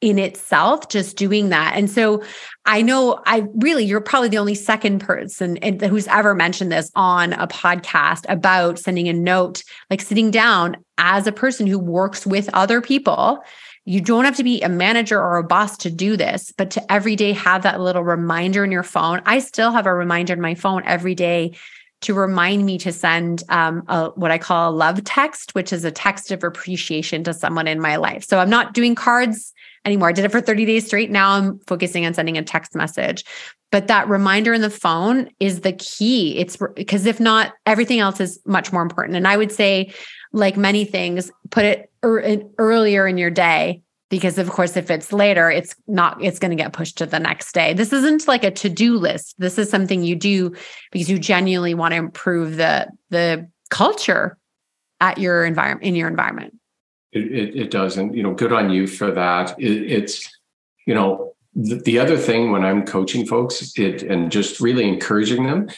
in 0.02 0.18
itself 0.18 0.88
just 0.88 1.16
doing 1.16 1.50
that. 1.50 1.74
And 1.76 1.88
so 1.88 2.22
i 2.64 2.80
know 2.80 3.20
i 3.26 3.44
really 3.56 3.84
you're 3.84 4.00
probably 4.00 4.28
the 4.28 4.38
only 4.38 4.54
second 4.54 5.00
person 5.00 5.58
who's 5.80 6.06
ever 6.06 6.32
mentioned 6.32 6.70
this 6.70 6.92
on 6.94 7.32
a 7.32 7.48
podcast 7.48 8.24
about 8.28 8.78
sending 8.78 9.08
a 9.08 9.12
note 9.12 9.64
like 9.90 10.00
sitting 10.00 10.30
down 10.30 10.76
as 10.98 11.26
a 11.26 11.32
person 11.32 11.66
who 11.66 11.78
works 11.78 12.26
with 12.26 12.48
other 12.52 12.80
people. 12.80 13.42
You 13.84 14.00
don't 14.00 14.24
have 14.24 14.36
to 14.36 14.44
be 14.44 14.62
a 14.62 14.68
manager 14.68 15.20
or 15.20 15.38
a 15.38 15.44
boss 15.44 15.76
to 15.78 15.90
do 15.90 16.16
this 16.16 16.52
but 16.56 16.70
to 16.72 16.92
every 16.92 17.16
day 17.16 17.32
have 17.32 17.62
that 17.62 17.80
little 17.80 18.04
reminder 18.04 18.64
in 18.64 18.70
your 18.70 18.84
phone. 18.84 19.22
I 19.26 19.38
still 19.40 19.72
have 19.72 19.86
a 19.86 19.94
reminder 19.94 20.32
in 20.32 20.40
my 20.40 20.54
phone 20.54 20.82
every 20.84 21.14
day 21.14 21.56
to 22.02 22.14
remind 22.14 22.66
me 22.66 22.78
to 22.78 22.92
send 22.92 23.42
um, 23.48 23.82
a, 23.88 24.10
what 24.10 24.30
I 24.30 24.38
call 24.38 24.70
a 24.70 24.74
love 24.74 25.02
text, 25.04 25.54
which 25.54 25.72
is 25.72 25.84
a 25.84 25.90
text 25.90 26.30
of 26.30 26.44
appreciation 26.44 27.24
to 27.24 27.32
someone 27.32 27.66
in 27.66 27.80
my 27.80 27.96
life. 27.96 28.24
So 28.24 28.38
I'm 28.38 28.50
not 28.50 28.74
doing 28.74 28.94
cards 28.94 29.52
anymore. 29.84 30.08
I 30.08 30.12
did 30.12 30.24
it 30.24 30.32
for 30.32 30.40
30 30.40 30.64
days 30.64 30.86
straight. 30.86 31.10
Now 31.10 31.32
I'm 31.32 31.58
focusing 31.60 32.06
on 32.06 32.14
sending 32.14 32.36
a 32.38 32.42
text 32.42 32.74
message. 32.74 33.24
But 33.70 33.86
that 33.86 34.08
reminder 34.08 34.52
in 34.52 34.60
the 34.60 34.70
phone 34.70 35.30
is 35.40 35.62
the 35.62 35.72
key. 35.72 36.36
It's 36.38 36.58
because 36.74 37.06
if 37.06 37.18
not, 37.18 37.54
everything 37.64 38.00
else 38.00 38.20
is 38.20 38.38
much 38.44 38.72
more 38.72 38.82
important. 38.82 39.16
And 39.16 39.26
I 39.26 39.36
would 39.36 39.50
say, 39.50 39.92
like 40.32 40.56
many 40.56 40.84
things, 40.84 41.30
put 41.50 41.64
it 41.64 41.90
er, 42.04 42.18
in, 42.18 42.50
earlier 42.58 43.06
in 43.06 43.16
your 43.16 43.30
day 43.30 43.82
because 44.12 44.38
of 44.38 44.48
course 44.48 44.76
if 44.76 44.90
it's 44.92 45.12
later 45.12 45.50
it's 45.50 45.74
not 45.88 46.22
it's 46.22 46.38
going 46.38 46.50
to 46.50 46.62
get 46.62 46.72
pushed 46.72 46.98
to 46.98 47.06
the 47.06 47.18
next 47.18 47.52
day 47.52 47.74
this 47.74 47.92
isn't 47.92 48.28
like 48.28 48.44
a 48.44 48.50
to-do 48.50 48.96
list 48.96 49.34
this 49.38 49.58
is 49.58 49.68
something 49.68 50.04
you 50.04 50.14
do 50.14 50.54
because 50.92 51.10
you 51.10 51.18
genuinely 51.18 51.74
want 51.74 51.92
to 51.92 51.98
improve 51.98 52.56
the 52.56 52.86
the 53.10 53.48
culture 53.70 54.36
at 55.00 55.18
your 55.18 55.44
environment 55.44 55.82
in 55.82 55.96
your 55.96 56.08
environment 56.08 56.54
it, 57.12 57.30
it, 57.30 57.56
it 57.56 57.70
doesn't. 57.70 58.14
You 58.14 58.22
know, 58.22 58.34
good 58.34 58.52
on 58.52 58.70
you 58.70 58.86
for 58.86 59.10
that. 59.12 59.58
It, 59.58 59.92
it's, 59.92 60.28
you 60.86 60.94
know, 60.94 61.34
the, 61.54 61.76
the 61.76 61.98
other 61.98 62.16
thing 62.16 62.50
when 62.50 62.64
I'm 62.64 62.84
coaching 62.84 63.26
folks, 63.26 63.78
it 63.78 64.02
and 64.02 64.32
just 64.32 64.60
really 64.60 64.88
encouraging 64.88 65.44
them, 65.44 65.68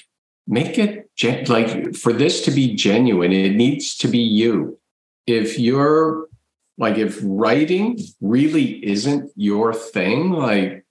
make 0.46 0.78
it 0.78 1.10
gen- 1.16 1.44
like 1.46 1.94
for 1.96 2.12
this 2.12 2.44
to 2.44 2.50
be 2.50 2.74
genuine, 2.74 3.32
it 3.32 3.54
needs 3.54 3.96
to 3.98 4.08
be 4.08 4.18
you. 4.18 4.78
If 5.26 5.58
you're 5.58 6.28
like, 6.78 6.98
if 6.98 7.18
writing 7.22 7.98
really 8.20 8.84
isn't 8.84 9.30
your 9.36 9.72
thing, 9.72 10.32
like, 10.32 10.84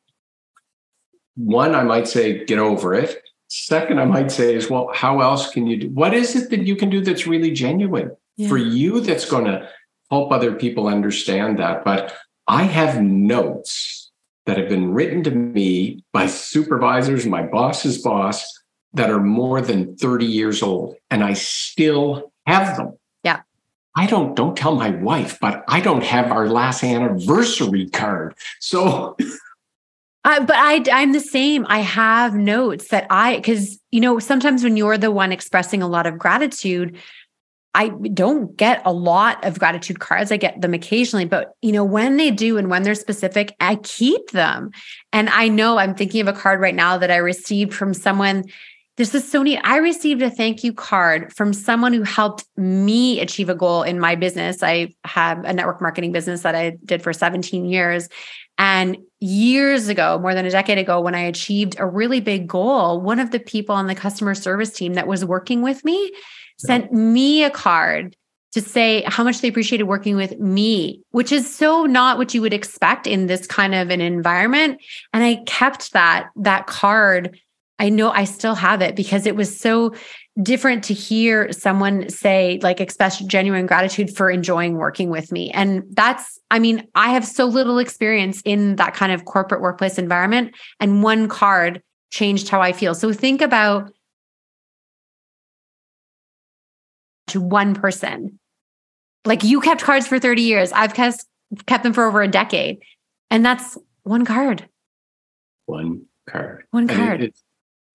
one, 1.35 1.75
I 1.75 1.83
might 1.83 2.07
say, 2.07 2.45
get 2.45 2.59
over 2.59 2.93
it. 2.93 3.21
Second, 3.47 3.99
I 3.99 4.05
might 4.05 4.31
say 4.31 4.55
is, 4.55 4.69
well, 4.69 4.89
how 4.93 5.21
else 5.21 5.51
can 5.51 5.67
you 5.67 5.77
do? 5.77 5.89
What 5.89 6.13
is 6.13 6.35
it 6.35 6.49
that 6.49 6.65
you 6.65 6.75
can 6.75 6.89
do 6.89 7.01
that's 7.01 7.27
really 7.27 7.51
genuine 7.51 8.15
yeah. 8.37 8.49
for 8.49 8.57
you 8.57 8.99
that's 8.99 9.29
going 9.29 9.45
to 9.45 9.69
help 10.13 10.31
other 10.31 10.53
people 10.53 10.87
understand 10.87 11.57
that. 11.59 11.83
But 11.83 12.13
I 12.47 12.63
have 12.63 13.01
notes 13.01 14.11
that 14.45 14.57
have 14.57 14.69
been 14.69 14.93
written 14.93 15.23
to 15.23 15.31
me 15.31 16.03
by 16.11 16.27
supervisors, 16.27 17.25
my 17.25 17.43
boss's 17.43 18.01
boss, 18.01 18.45
that 18.93 19.09
are 19.09 19.21
more 19.21 19.59
than 19.59 19.95
30 19.95 20.25
years 20.25 20.61
old, 20.61 20.95
and 21.09 21.23
I 21.23 21.33
still 21.33 22.31
have 22.45 22.77
them. 22.77 22.93
I 23.95 24.07
don't 24.07 24.35
don't 24.35 24.57
tell 24.57 24.75
my 24.75 24.89
wife, 24.89 25.39
but 25.39 25.63
I 25.67 25.79
don't 25.79 26.03
have 26.03 26.31
our 26.31 26.49
last 26.49 26.83
anniversary 26.83 27.89
card. 27.89 28.35
So 28.59 29.15
but 30.23 30.51
I, 30.51 30.83
I'm 30.91 31.11
the 31.11 31.19
same. 31.19 31.65
I 31.67 31.79
have 31.79 32.33
notes 32.33 32.89
that 32.89 33.05
I, 33.09 33.35
because, 33.35 33.79
you 33.91 33.99
know, 33.99 34.19
sometimes 34.19 34.63
when 34.63 34.77
you're 34.77 34.97
the 34.97 35.11
one 35.11 35.31
expressing 35.31 35.81
a 35.81 35.87
lot 35.87 36.05
of 36.05 36.17
gratitude, 36.17 36.97
I 37.75 37.89
don't 37.89 38.55
get 38.55 38.83
a 38.85 38.93
lot 38.93 39.43
of 39.43 39.57
gratitude 39.57 39.99
cards. 39.99 40.31
I 40.31 40.37
get 40.37 40.61
them 40.61 40.73
occasionally, 40.73 41.25
but 41.25 41.55
you 41.61 41.71
know, 41.71 41.83
when 41.83 42.17
they 42.17 42.29
do 42.29 42.57
and 42.57 42.69
when 42.69 42.83
they're 42.83 42.93
specific, 42.95 43.55
I 43.59 43.75
keep 43.77 44.29
them. 44.29 44.69
And 45.11 45.27
I 45.29 45.47
know 45.47 45.77
I'm 45.77 45.95
thinking 45.95 46.21
of 46.21 46.27
a 46.27 46.39
card 46.39 46.61
right 46.61 46.75
now 46.75 46.99
that 46.99 47.09
I 47.11 47.17
received 47.17 47.73
from 47.73 47.93
someone 47.93 48.45
this 48.95 49.15
is 49.15 49.29
so 49.29 49.41
neat. 49.41 49.59
I 49.63 49.77
received 49.77 50.21
a 50.21 50.29
thank 50.29 50.63
you 50.63 50.71
card 50.71 51.33
from 51.33 51.51
someone 51.51 51.93
who 51.93 52.03
helped 52.03 52.45
me 52.57 53.19
achieve 53.19 53.49
a 53.49 53.55
goal 53.55 53.81
in 53.81 53.99
my 53.99 54.15
business. 54.15 54.61
I 54.61 54.93
have 55.03 55.43
a 55.45 55.53
network 55.53 55.81
marketing 55.81 56.11
business 56.11 56.41
that 56.41 56.53
I 56.53 56.77
did 56.85 57.01
for 57.01 57.11
17 57.11 57.65
years. 57.65 58.07
And 58.59 58.97
years 59.19 59.87
ago, 59.87 60.19
more 60.19 60.35
than 60.35 60.45
a 60.45 60.51
decade 60.51 60.77
ago, 60.77 61.01
when 61.01 61.15
I 61.15 61.21
achieved 61.21 61.75
a 61.79 61.87
really 61.87 62.19
big 62.19 62.47
goal, 62.47 63.01
one 63.01 63.19
of 63.19 63.31
the 63.31 63.39
people 63.39 63.73
on 63.73 63.87
the 63.87 63.95
customer 63.95 64.35
service 64.35 64.69
team 64.69 64.93
that 64.93 65.07
was 65.07 65.25
working 65.25 65.63
with 65.63 65.83
me 65.83 66.11
sent 66.57 66.93
me 66.93 67.43
a 67.43 67.49
card 67.49 68.15
to 68.53 68.61
say 68.61 69.03
how 69.07 69.23
much 69.23 69.41
they 69.41 69.47
appreciated 69.47 69.85
working 69.85 70.15
with 70.15 70.39
me, 70.39 71.01
which 71.09 71.31
is 71.31 71.53
so 71.53 71.85
not 71.85 72.19
what 72.19 72.35
you 72.35 72.41
would 72.41 72.53
expect 72.53 73.07
in 73.07 73.25
this 73.25 73.47
kind 73.47 73.73
of 73.73 73.89
an 73.89 73.99
environment. 73.99 74.79
And 75.11 75.23
I 75.23 75.43
kept 75.47 75.93
that 75.93 76.29
that 76.35 76.67
card 76.67 77.39
I 77.79 77.89
know 77.89 78.11
I 78.11 78.25
still 78.25 78.55
have 78.55 78.81
it 78.81 78.95
because 78.95 79.25
it 79.25 79.35
was 79.35 79.59
so 79.59 79.93
different 80.41 80.83
to 80.85 80.93
hear 80.93 81.51
someone 81.51 82.09
say, 82.09 82.59
like, 82.61 82.79
express 82.79 83.19
genuine 83.19 83.65
gratitude 83.65 84.15
for 84.15 84.29
enjoying 84.29 84.77
working 84.77 85.09
with 85.09 85.31
me. 85.31 85.51
And 85.51 85.83
that's, 85.91 86.39
I 86.49 86.59
mean, 86.59 86.87
I 86.95 87.09
have 87.09 87.25
so 87.25 87.45
little 87.45 87.79
experience 87.79 88.41
in 88.45 88.77
that 88.77 88.93
kind 88.93 89.11
of 89.11 89.25
corporate 89.25 89.61
workplace 89.61 89.97
environment. 89.97 90.55
And 90.79 91.03
one 91.03 91.27
card 91.27 91.81
changed 92.09 92.49
how 92.49 92.61
I 92.61 92.73
feel. 92.73 92.95
So 92.95 93.11
think 93.11 93.41
about 93.41 93.91
to 97.27 97.41
one 97.41 97.73
person. 97.73 98.39
Like 99.25 99.43
you 99.43 99.61
kept 99.61 99.81
cards 99.81 100.07
for 100.07 100.19
30 100.19 100.41
years. 100.41 100.71
I've 100.71 100.93
kept, 100.93 101.25
kept 101.65 101.83
them 101.83 101.93
for 101.93 102.05
over 102.05 102.21
a 102.21 102.27
decade. 102.27 102.83
And 103.29 103.45
that's 103.45 103.77
one 104.03 104.25
card. 104.25 104.67
One 105.65 106.05
card. 106.29 106.65
One 106.71 106.87
card. 106.87 107.23
It, 107.23 107.35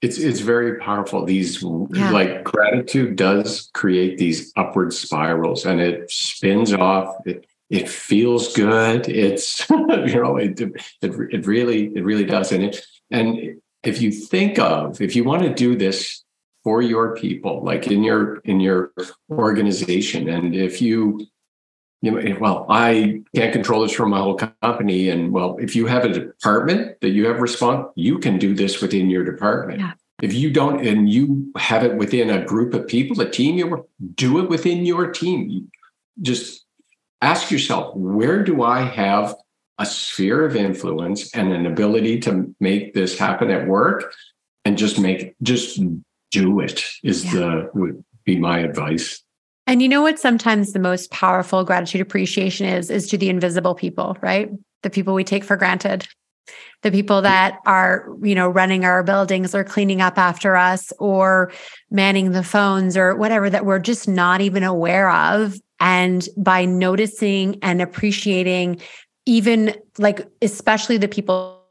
it's 0.01 0.19
it's 0.19 0.41
very 0.41 0.79
powerful. 0.79 1.25
These 1.25 1.63
yeah. 1.63 2.11
like 2.11 2.45
gratitude 2.45 3.17
does 3.17 3.71
create 3.75 4.19
these 4.19 4.53
upward 4.57 4.93
spirals, 4.93 5.67
and 5.67 5.81
it 5.81 6.11
spins 6.11 6.73
off. 6.73 7.17
It 7.27 7.47
it 7.69 7.89
feels 7.89 8.55
good. 8.55 9.09
It's 9.09 9.69
you 9.71 10.23
know 10.23 10.37
it, 10.37 10.61
it 10.61 10.73
it 11.03 11.47
really 11.47 11.87
it 11.97 12.05
really 12.05 12.25
does. 12.25 12.53
And 12.53 12.65
it 12.65 12.85
and 13.11 13.61
if 13.83 14.01
you 14.01 14.13
think 14.13 14.59
of 14.59 15.01
if 15.01 15.17
you 15.17 15.25
want 15.25 15.43
to 15.43 15.53
do 15.53 15.77
this 15.77 16.25
for 16.63 16.81
your 16.81 17.17
people, 17.17 17.65
like 17.65 17.89
in 17.89 18.05
your 18.05 18.37
in 18.45 18.61
your 18.61 18.93
organization, 19.31 20.29
and 20.29 20.55
if 20.55 20.81
you 20.81 21.27
well, 22.03 22.67
I 22.69 23.23
can't 23.35 23.53
control 23.53 23.83
this 23.83 23.93
from 23.93 24.11
my 24.11 24.19
whole 24.19 24.37
company. 24.37 25.09
And 25.09 25.33
well, 25.33 25.57
if 25.59 25.75
you 25.75 25.87
have 25.87 26.05
a 26.05 26.09
department 26.09 27.01
that 27.01 27.11
you 27.11 27.27
have 27.27 27.41
response, 27.41 27.89
you 27.97 28.19
can 28.19 28.39
do 28.39 28.55
this 28.55 28.81
within 28.81 29.11
your 29.11 29.25
department. 29.25 29.81
Yeah. 29.81 29.93
If 30.21 30.35
you 30.35 30.51
don't, 30.51 30.85
and 30.85 31.09
you 31.09 31.53
have 31.57 31.85
it 31.85 31.95
within 31.97 32.31
a 32.31 32.45
group 32.45 32.75
of 32.75 32.87
people, 32.89 33.21
a 33.21 33.31
team, 33.31 33.57
you 33.57 33.87
do 34.15 34.41
it 34.41 34.49
within 34.49 34.85
your 34.85 35.11
team. 35.13 35.71
just 36.23 36.65
ask 37.21 37.51
yourself, 37.51 37.95
where 37.97 38.43
do 38.43 38.63
I 38.63 38.83
have 38.83 39.35
a 39.79 39.87
sphere 39.87 40.45
of 40.45 40.57
influence 40.57 41.35
and 41.35 41.53
an 41.53 41.67
ability 41.67 42.21
to 42.21 42.55
make 42.61 42.95
this 42.95 43.19
happen 43.19 43.51
at 43.51 43.67
work? 43.67 44.13
And 44.65 44.77
just 44.77 44.99
make, 44.99 45.35
just 45.43 45.81
do 46.31 46.61
it 46.61 46.85
is 47.03 47.25
yeah. 47.25 47.33
the 47.33 47.71
would 47.75 48.05
be 48.25 48.39
my 48.39 48.59
advice. 48.59 49.23
And 49.69 49.83
you 49.83 49.89
know 49.89 50.01
what 50.01 50.19
sometimes 50.19 50.73
the 50.73 50.79
most 50.79 51.11
powerful 51.11 51.63
gratitude 51.63 52.01
appreciation 52.01 52.65
is 52.65 52.91
is 52.91 53.07
to 53.09 53.19
the 53.19 53.29
invisible 53.29 53.75
people, 53.75 54.17
right? 54.23 54.51
The 54.83 54.89
people 54.89 55.13
we 55.13 55.25
take 55.25 55.45
for 55.45 55.59
granted. 55.59 56.09
The 56.81 56.91
people 56.91 57.21
that 57.21 57.59
are, 57.67 58.09
you 58.23 58.35
know, 58.35 58.49
running 58.49 58.87
our 58.87 59.03
buildings 59.03 59.55
or 59.55 59.65
cleaning 59.65 60.01
up 60.01 60.17
after 60.17 60.57
us 60.57 60.91
or 60.99 61.53
manning 61.91 62.31
the 62.31 62.43
phones 62.43 62.97
or 62.97 63.15
whatever 63.15 63.51
that 63.51 63.67
we're 63.67 63.79
just 63.79 64.09
not 64.09 64.41
even 64.41 64.63
aware 64.63 65.11
of. 65.11 65.61
And 65.81 66.27
by 66.39 66.65
noticing 66.65 67.59
and 67.61 67.83
appreciating 67.83 68.81
even 69.27 69.75
like 69.99 70.27
especially 70.41 70.97
the 70.97 71.09
people 71.09 71.63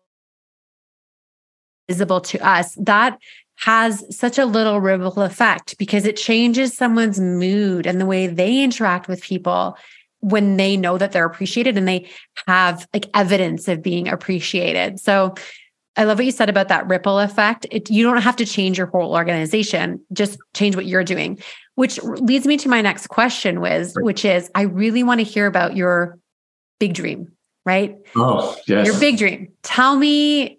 visible 1.89 2.21
to 2.21 2.47
us, 2.47 2.75
that 2.75 3.17
has 3.57 4.03
such 4.15 4.37
a 4.37 4.45
little 4.45 4.79
ripple 4.79 5.21
effect 5.21 5.77
because 5.77 6.05
it 6.05 6.15
changes 6.15 6.75
someone's 6.75 7.19
mood 7.19 7.85
and 7.87 7.99
the 7.99 8.05
way 8.05 8.27
they 8.27 8.61
interact 8.63 9.07
with 9.07 9.21
people 9.21 9.77
when 10.19 10.57
they 10.57 10.77
know 10.77 10.97
that 10.97 11.11
they're 11.11 11.25
appreciated 11.25 11.77
and 11.77 11.87
they 11.87 12.07
have 12.47 12.87
like 12.93 13.07
evidence 13.13 13.67
of 13.67 13.81
being 13.81 14.07
appreciated. 14.07 14.99
So 14.99 15.35
I 15.95 16.03
love 16.03 16.19
what 16.19 16.25
you 16.25 16.31
said 16.31 16.49
about 16.49 16.67
that 16.67 16.87
ripple 16.87 17.19
effect. 17.19 17.65
It, 17.71 17.89
you 17.89 18.03
don't 18.03 18.21
have 18.21 18.35
to 18.37 18.45
change 18.45 18.77
your 18.77 18.87
whole 18.87 19.13
organization, 19.13 20.05
just 20.13 20.37
change 20.53 20.75
what 20.75 20.85
you're 20.85 21.03
doing, 21.03 21.39
which 21.75 22.01
leads 22.03 22.45
me 22.45 22.57
to 22.57 22.69
my 22.69 22.81
next 22.81 23.07
question, 23.07 23.59
Wiz, 23.59 23.95
which 23.99 24.23
is 24.23 24.51
I 24.53 24.63
really 24.63 25.01
want 25.01 25.19
to 25.19 25.23
hear 25.23 25.47
about 25.47 25.75
your 25.75 26.19
big 26.79 26.93
dream, 26.93 27.31
right? 27.65 27.97
Oh, 28.15 28.55
yes. 28.67 28.85
Your 28.85 28.99
big 28.99 29.17
dream. 29.17 29.51
Tell 29.63 29.95
me 29.95 30.56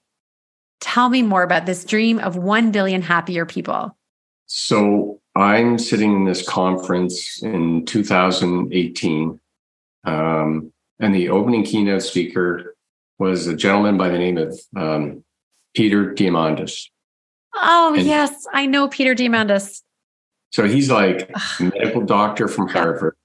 Tell 0.80 1.08
me 1.08 1.22
more 1.22 1.42
about 1.42 1.66
this 1.66 1.84
dream 1.84 2.18
of 2.18 2.36
1 2.36 2.70
billion 2.70 3.02
happier 3.02 3.44
people. 3.44 3.96
So 4.46 5.20
I'm 5.36 5.78
sitting 5.78 6.12
in 6.12 6.24
this 6.24 6.46
conference 6.46 7.42
in 7.42 7.84
2018, 7.84 9.40
um, 10.04 10.72
and 11.00 11.14
the 11.14 11.28
opening 11.28 11.64
keynote 11.64 12.02
speaker 12.02 12.74
was 13.18 13.46
a 13.46 13.54
gentleman 13.54 13.98
by 13.98 14.08
the 14.08 14.18
name 14.18 14.38
of 14.38 14.58
um, 14.76 15.24
Peter 15.74 16.14
Diamandis. 16.14 16.86
Oh, 17.54 17.94
and 17.96 18.06
yes, 18.06 18.46
I 18.52 18.66
know 18.66 18.88
Peter 18.88 19.14
Diamandis. 19.14 19.82
So 20.50 20.66
he's 20.66 20.90
like 20.90 21.30
a 21.30 21.62
medical 21.62 22.02
doctor 22.02 22.48
from 22.48 22.68
Harvard. 22.68 23.16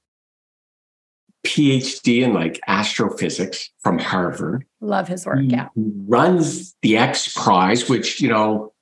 PhD 1.45 2.21
in 2.21 2.33
like 2.33 2.59
astrophysics 2.67 3.69
from 3.79 3.99
Harvard. 3.99 4.65
Love 4.81 5.07
his 5.07 5.25
work. 5.25 5.39
Yeah. 5.43 5.67
He 5.75 5.91
runs 6.07 6.75
the 6.81 6.97
X 6.97 7.33
Prize, 7.33 7.89
which, 7.89 8.21
you 8.21 8.29
know, 8.29 8.73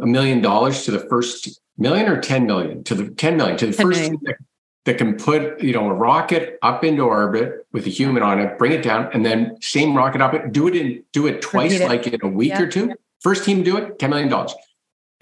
a 0.00 0.06
million 0.06 0.42
dollars 0.42 0.84
to 0.84 0.90
the 0.90 1.00
first 1.08 1.60
million 1.78 2.08
or 2.08 2.20
10 2.20 2.46
million 2.46 2.84
to 2.84 2.94
the 2.94 3.08
10 3.10 3.36
million 3.36 3.56
to 3.58 3.66
the 3.66 3.72
first 3.72 4.10
that, 4.22 4.36
that, 4.84 4.98
can 4.98 5.16
put, 5.16 5.62
you 5.62 5.72
know, 5.72 5.88
a 5.88 5.94
rocket 5.94 6.58
up 6.62 6.84
into 6.84 7.02
orbit 7.02 7.66
with 7.72 7.86
a 7.86 7.90
human 7.90 8.22
on 8.22 8.38
it, 8.38 8.58
bring 8.58 8.72
it 8.72 8.82
down, 8.82 9.08
and 9.14 9.24
then 9.24 9.56
same 9.62 9.96
rocket 9.96 10.20
up 10.20 10.34
it, 10.34 10.52
do 10.52 10.68
it 10.68 10.76
in 10.76 11.02
do 11.12 11.26
it 11.26 11.40
twice, 11.40 11.72
it. 11.72 11.88
like 11.88 12.06
in 12.06 12.20
a 12.22 12.28
week 12.28 12.50
yeah. 12.50 12.62
or 12.62 12.66
two. 12.66 12.92
First 13.20 13.44
team 13.44 13.62
do 13.62 13.78
it, 13.78 13.98
$10 13.98 14.10
million. 14.10 14.48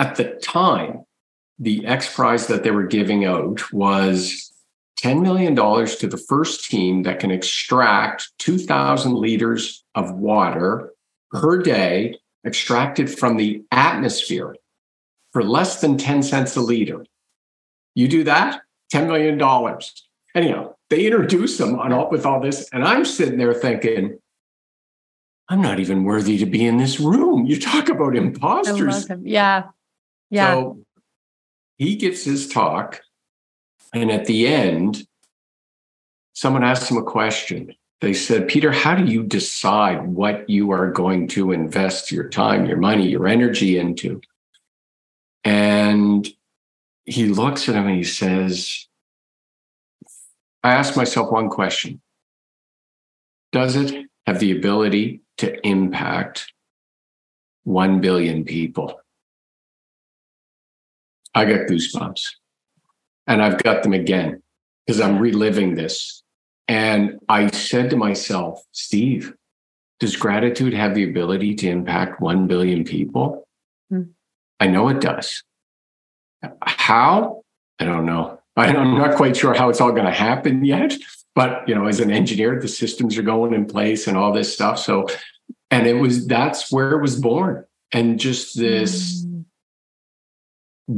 At 0.01 0.17
the 0.17 0.25
time, 0.43 1.05
the 1.59 1.87
X 1.87 2.13
Prize 2.13 2.49
that 2.49 2.65
they 2.65 2.73
were 2.73 2.87
giving 2.87 3.25
out 3.25 3.73
was 3.73 4.53
$10 5.01 5.23
million 5.23 5.55
to 5.55 6.07
the 6.07 6.17
first 6.17 6.71
team 6.71 7.03
that 7.03 7.21
can 7.21 7.31
extract 7.31 8.31
2,000 8.39 9.15
liters 9.15 9.85
of 9.95 10.13
water 10.13 10.93
per 11.31 11.61
day 11.63 12.19
extracted 12.47 13.11
from 13.11 13.37
the 13.37 13.65
atmosphere 13.73 14.57
for 15.33 15.43
less 15.43 15.81
than 15.81 15.97
10 15.99 16.23
cents 16.23 16.57
a 16.57 16.61
liter. 16.61 17.05
You 17.95 18.09
do 18.09 18.25
that, 18.25 18.63
$10 18.93 19.07
million. 19.07 19.79
Anyhow, 20.35 20.75
they 20.91 21.07
introduce 21.07 21.59
them 21.59 21.79
on 21.79 21.93
all, 21.93 22.11
with 22.11 22.27
all 22.27 22.41
this, 22.41 22.69
and 22.73 22.85
I'm 22.85 23.05
sitting 23.05 23.39
there 23.39 23.55
thinking, 23.55 24.19
I'm 25.49 25.61
not 25.61 25.79
even 25.81 26.05
worthy 26.05 26.39
to 26.39 26.47
be 26.47 26.65
in 26.65 26.79
this 26.79 26.99
room. 26.99 27.47
You 27.47 27.61
talk 27.61 27.89
about 27.89 28.17
imposters. 28.17 29.07
Yeah. 29.23 29.65
Yeah. 30.31 30.55
So 30.55 30.79
he 31.77 31.97
gives 31.97 32.25
his 32.25 32.49
talk 32.49 33.01
and 33.95 34.11
at 34.11 34.27
the 34.27 34.49
end, 34.49 35.07
someone 36.33 36.65
asked 36.65 36.91
him 36.91 36.99
a 36.99 37.03
question. 37.03 37.75
They 38.01 38.13
said, 38.13 38.49
Peter, 38.49 38.73
how 38.73 38.97
do 38.97 39.05
you 39.05 39.23
decide 39.23 40.07
what 40.07 40.51
you 40.51 40.73
are 40.73 40.91
going 40.91 41.29
to 41.29 41.53
invest 41.53 42.11
your 42.11 42.29
time, 42.29 42.67
your 42.67 42.77
money, 42.77 43.09
your 43.09 43.29
energy 43.29 43.79
into? 43.79 44.21
And 45.45 46.29
he 47.05 47.27
looks 47.27 47.69
at 47.69 47.77
him 47.77 47.87
and 47.87 47.97
he 47.97 48.05
says, 48.05 48.89
I 50.65 50.75
ask 50.75 50.97
myself 50.97 51.31
one 51.31 51.49
question 51.49 52.03
Does 53.53 53.77
it 53.77 54.07
have 54.27 54.41
the 54.41 54.57
ability 54.57 55.21
to 55.39 55.67
impact 55.67 56.53
1 57.63 58.01
billion 58.01 58.45
people? 58.45 59.01
I 61.35 61.45
got 61.45 61.69
goosebumps 61.69 62.23
and 63.27 63.43
I've 63.43 63.63
got 63.63 63.83
them 63.83 63.93
again 63.93 64.43
because 64.87 65.01
I'm 65.01 65.19
reliving 65.19 65.75
this. 65.75 66.23
And 66.69 67.19
I 67.29 67.49
said 67.49 67.91
to 67.91 67.97
myself, 67.97 68.63
Steve, 68.73 69.35
does 70.01 70.17
gratitude 70.17 70.75
have 70.75 70.95
the 70.95 71.09
ability 71.09 71.55
to 71.57 71.69
impact 71.69 72.21
1 72.21 72.47
billion 72.47 72.85
people? 72.85 73.47
Mm. 73.93 74.11
I 74.61 74.67
know 74.67 74.89
it 74.89 75.01
does. 75.01 75.43
How? 76.63 77.43
I 77.79 77.85
don't 77.85 78.07
know. 78.07 78.41
I'm 78.57 78.97
not 78.97 79.17
quite 79.17 79.37
sure 79.37 79.53
how 79.53 79.69
it's 79.69 79.81
all 79.81 79.93
going 79.93 80.05
to 80.05 80.13
happen 80.13 80.65
yet. 80.65 80.95
But, 81.35 81.69
you 81.69 81.75
know, 81.75 81.87
as 81.87 81.99
an 81.99 82.13
engineer, 82.13 82.61
the 82.61 82.69
systems 82.69 83.19
are 83.19 83.23
going 83.23 83.55
in 83.55 83.67
place 83.67 84.07
and 84.07 84.17
all 84.17 84.33
this 84.33 84.53
stuff. 84.53 84.79
So, 84.79 85.09
and 85.71 85.87
it 85.87 85.95
was 85.95 86.27
that's 86.27 86.71
where 86.71 86.93
it 86.93 87.03
was 87.03 87.19
born. 87.19 87.65
And 87.93 88.21
just 88.21 88.57
this, 88.57 89.25
mm. 89.25 89.45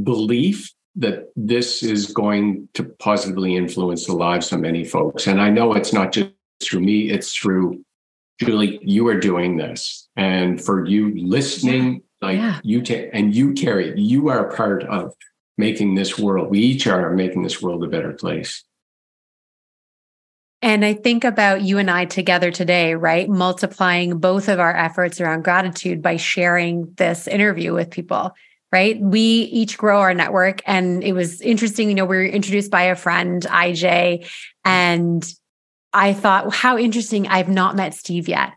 belief 0.03 0.71
that 0.97 1.31
this 1.35 1.83
is 1.83 2.11
going 2.11 2.67
to 2.73 2.83
positively 2.83 3.55
influence 3.55 4.05
the 4.05 4.13
lives 4.13 4.51
of 4.51 4.59
many 4.59 4.83
folks. 4.83 5.27
And 5.27 5.39
I 5.39 5.49
know 5.49 5.73
it's 5.73 5.93
not 5.93 6.11
just 6.11 6.31
through 6.61 6.81
me, 6.81 7.09
it's 7.09 7.33
through 7.33 7.83
Julie, 8.39 8.79
you 8.81 9.07
are 9.07 9.19
doing 9.19 9.57
this. 9.57 10.07
And 10.15 10.63
for 10.63 10.85
you 10.85 11.13
listening, 11.15 12.03
like 12.21 12.37
yeah. 12.37 12.59
you 12.63 12.81
take 12.81 13.09
and 13.13 13.33
you 13.33 13.53
carry 13.53 13.89
it, 13.89 13.97
you 13.97 14.29
are 14.29 14.47
a 14.47 14.55
part 14.55 14.83
of 14.83 15.13
making 15.57 15.95
this 15.95 16.17
world. 16.17 16.49
We 16.49 16.59
each 16.59 16.87
are 16.87 17.11
making 17.11 17.43
this 17.43 17.61
world 17.61 17.83
a 17.83 17.87
better 17.87 18.13
place. 18.13 18.63
And 20.61 20.83
I 20.83 20.93
think 20.93 21.23
about 21.23 21.61
you 21.61 21.77
and 21.77 21.89
I 21.89 22.05
together 22.05 22.51
today, 22.51 22.95
right? 22.95 23.29
Multiplying 23.29 24.19
both 24.19 24.49
of 24.49 24.59
our 24.59 24.75
efforts 24.75 25.21
around 25.21 25.43
gratitude 25.43 26.01
by 26.01 26.17
sharing 26.17 26.93
this 26.95 27.27
interview 27.27 27.73
with 27.73 27.91
people, 27.91 28.33
right? 28.71 28.99
We 28.99 29.19
each 29.21 29.77
grow 29.77 30.01
our 30.01 30.13
network. 30.13 30.61
And 30.65 31.03
it 31.03 31.13
was 31.13 31.41
interesting, 31.41 31.89
you 31.89 31.95
know, 31.95 32.05
we 32.05 32.17
were 32.17 32.25
introduced 32.25 32.69
by 32.69 32.83
a 32.83 32.95
friend, 32.95 33.41
IJ, 33.43 34.29
and 34.65 35.33
I 35.93 36.13
thought, 36.13 36.53
how 36.53 36.77
interesting. 36.77 37.27
I've 37.27 37.49
not 37.49 37.75
met 37.75 37.93
Steve 37.93 38.27
yet. 38.27 38.51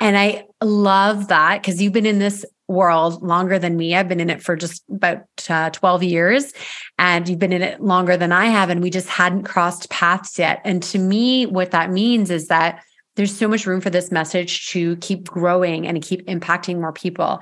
And 0.00 0.16
I 0.16 0.46
love 0.62 1.28
that 1.28 1.60
because 1.60 1.80
you've 1.82 1.92
been 1.92 2.06
in 2.06 2.18
this 2.18 2.44
world 2.68 3.22
longer 3.22 3.58
than 3.58 3.76
me. 3.76 3.94
I've 3.94 4.08
been 4.08 4.20
in 4.20 4.30
it 4.30 4.42
for 4.42 4.56
just 4.56 4.84
about 4.90 5.24
uh, 5.48 5.70
12 5.70 6.02
years 6.02 6.52
and 6.98 7.28
you've 7.28 7.38
been 7.38 7.52
in 7.52 7.62
it 7.62 7.80
longer 7.82 8.16
than 8.16 8.32
I 8.32 8.46
have. 8.46 8.70
And 8.70 8.82
we 8.82 8.90
just 8.90 9.08
hadn't 9.08 9.44
crossed 9.44 9.90
paths 9.90 10.38
yet. 10.38 10.60
And 10.64 10.82
to 10.84 10.98
me, 10.98 11.46
what 11.46 11.72
that 11.72 11.90
means 11.90 12.30
is 12.30 12.48
that 12.48 12.82
there's 13.16 13.36
so 13.36 13.48
much 13.48 13.66
room 13.66 13.80
for 13.80 13.90
this 13.90 14.10
message 14.10 14.68
to 14.70 14.96
keep 14.96 15.24
growing 15.24 15.86
and 15.86 16.02
keep 16.02 16.26
impacting 16.26 16.80
more 16.80 16.92
people. 16.92 17.40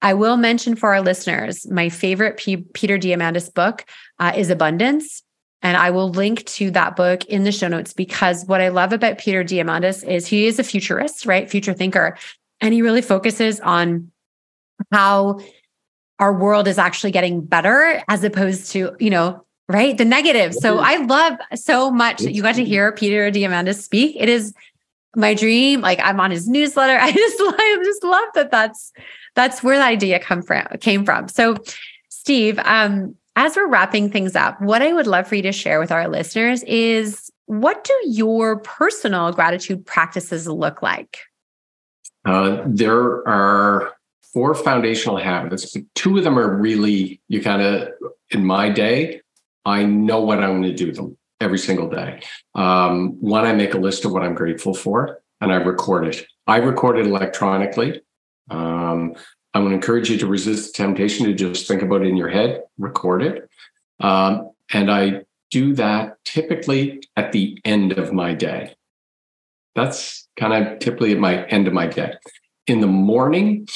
I 0.00 0.14
will 0.14 0.36
mention 0.36 0.76
for 0.76 0.94
our 0.94 1.00
listeners, 1.00 1.68
my 1.70 1.88
favorite 1.88 2.36
P- 2.36 2.56
Peter 2.56 2.98
Diamandis 2.98 3.52
book 3.52 3.84
uh, 4.18 4.32
is 4.36 4.50
Abundance. 4.50 5.22
And 5.60 5.76
I 5.76 5.90
will 5.90 6.10
link 6.10 6.44
to 6.46 6.70
that 6.70 6.94
book 6.94 7.24
in 7.24 7.42
the 7.42 7.50
show 7.50 7.66
notes 7.66 7.92
because 7.92 8.44
what 8.46 8.60
I 8.60 8.68
love 8.68 8.92
about 8.92 9.18
Peter 9.18 9.42
Diamandis 9.42 10.06
is 10.06 10.26
he 10.26 10.46
is 10.46 10.60
a 10.60 10.64
futurist, 10.64 11.26
right? 11.26 11.50
Future 11.50 11.74
thinker. 11.74 12.16
And 12.60 12.72
he 12.72 12.82
really 12.82 13.02
focuses 13.02 13.58
on 13.58 14.12
how 14.92 15.40
our 16.20 16.32
world 16.32 16.68
is 16.68 16.78
actually 16.78 17.10
getting 17.10 17.40
better 17.40 18.02
as 18.08 18.22
opposed 18.22 18.70
to, 18.72 18.94
you 19.00 19.10
know, 19.10 19.44
right? 19.68 19.98
The 19.98 20.04
negative. 20.04 20.54
So 20.54 20.78
I 20.78 20.96
love 20.96 21.38
so 21.54 21.90
much 21.90 22.20
that 22.20 22.32
you 22.32 22.42
got 22.42 22.54
to 22.54 22.64
hear 22.64 22.92
Peter 22.92 23.30
Diamandis 23.30 23.82
speak. 23.82 24.16
It 24.18 24.28
is 24.28 24.54
my 25.16 25.34
dream. 25.34 25.80
Like 25.80 25.98
I'm 26.00 26.20
on 26.20 26.30
his 26.30 26.48
newsletter. 26.48 26.98
I 27.00 27.10
just, 27.10 27.36
I 27.40 27.80
just 27.84 28.04
love 28.04 28.28
that 28.34 28.50
that's, 28.52 28.92
that's 29.38 29.62
where 29.62 29.78
the 29.78 29.84
idea 29.84 30.18
come 30.18 30.42
from, 30.42 30.66
came 30.80 31.04
from. 31.04 31.28
So 31.28 31.56
Steve, 32.08 32.58
um, 32.64 33.14
as 33.36 33.54
we're 33.54 33.68
wrapping 33.68 34.10
things 34.10 34.34
up, 34.34 34.60
what 34.60 34.82
I 34.82 34.92
would 34.92 35.06
love 35.06 35.28
for 35.28 35.36
you 35.36 35.42
to 35.42 35.52
share 35.52 35.78
with 35.78 35.92
our 35.92 36.08
listeners 36.08 36.64
is 36.64 37.30
what 37.46 37.84
do 37.84 37.94
your 38.06 38.58
personal 38.58 39.32
gratitude 39.32 39.86
practices 39.86 40.48
look 40.48 40.82
like? 40.82 41.18
Uh, 42.24 42.62
there 42.66 43.26
are 43.28 43.94
four 44.34 44.56
foundational 44.56 45.18
habits, 45.18 45.72
but 45.72 45.84
two 45.94 46.18
of 46.18 46.24
them 46.24 46.36
are 46.36 46.56
really, 46.56 47.20
you 47.28 47.40
kind 47.40 47.62
of, 47.62 47.90
in 48.30 48.44
my 48.44 48.68
day, 48.68 49.20
I 49.64 49.84
know 49.84 50.20
what 50.20 50.42
I'm 50.42 50.60
going 50.60 50.62
to 50.62 50.74
do 50.74 50.92
them 50.92 51.16
every 51.40 51.58
single 51.58 51.88
day. 51.88 52.20
Um, 52.56 53.12
one, 53.20 53.46
I 53.46 53.52
make 53.52 53.72
a 53.72 53.78
list 53.78 54.04
of 54.04 54.10
what 54.10 54.24
I'm 54.24 54.34
grateful 54.34 54.74
for 54.74 55.22
and 55.40 55.52
I 55.52 55.56
record 55.56 56.08
it. 56.08 56.26
I 56.48 56.56
record 56.56 56.98
it 56.98 57.06
electronically. 57.06 58.02
Um, 58.50 59.14
I'm 59.54 59.62
going 59.62 59.70
to 59.70 59.74
encourage 59.74 60.10
you 60.10 60.18
to 60.18 60.26
resist 60.26 60.76
the 60.76 60.84
temptation 60.84 61.26
to 61.26 61.34
just 61.34 61.66
think 61.66 61.82
about 61.82 62.02
it 62.02 62.08
in 62.08 62.16
your 62.16 62.28
head, 62.28 62.62
record 62.78 63.22
it. 63.22 63.48
Um, 64.00 64.50
and 64.72 64.90
I 64.90 65.22
do 65.50 65.74
that 65.74 66.22
typically 66.24 67.02
at 67.16 67.32
the 67.32 67.58
end 67.64 67.92
of 67.92 68.12
my 68.12 68.34
day. 68.34 68.74
That's 69.74 70.28
kind 70.36 70.52
of 70.52 70.78
typically 70.78 71.12
at 71.12 71.18
my 71.18 71.44
end 71.46 71.66
of 71.66 71.72
my 71.72 71.86
day. 71.86 72.14
In 72.66 72.80
the 72.80 72.86
morning, 72.86 73.66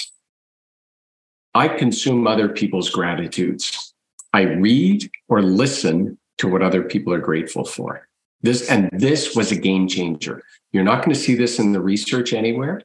I 1.55 1.69
consume 1.69 2.27
other 2.27 2.49
people's 2.49 2.91
gratitudes. 2.91 3.95
I 4.33 4.43
read 4.43 5.11
or 5.29 5.43
listen 5.43 6.19
to 6.39 6.49
what 6.49 6.63
other 6.63 6.83
people 6.83 7.13
are 7.13 7.21
grateful 7.21 7.65
for. 7.65 8.09
This 8.43 8.69
and 8.69 8.91
this 8.93 9.37
was 9.37 9.53
a 9.53 9.57
game 9.57 9.87
changer. 9.87 10.43
You're 10.73 10.85
not 10.85 11.05
going 11.05 11.15
to 11.15 11.21
see 11.21 11.35
this 11.35 11.59
in 11.59 11.73
the 11.73 11.81
research 11.81 12.33
anywhere. 12.33 12.83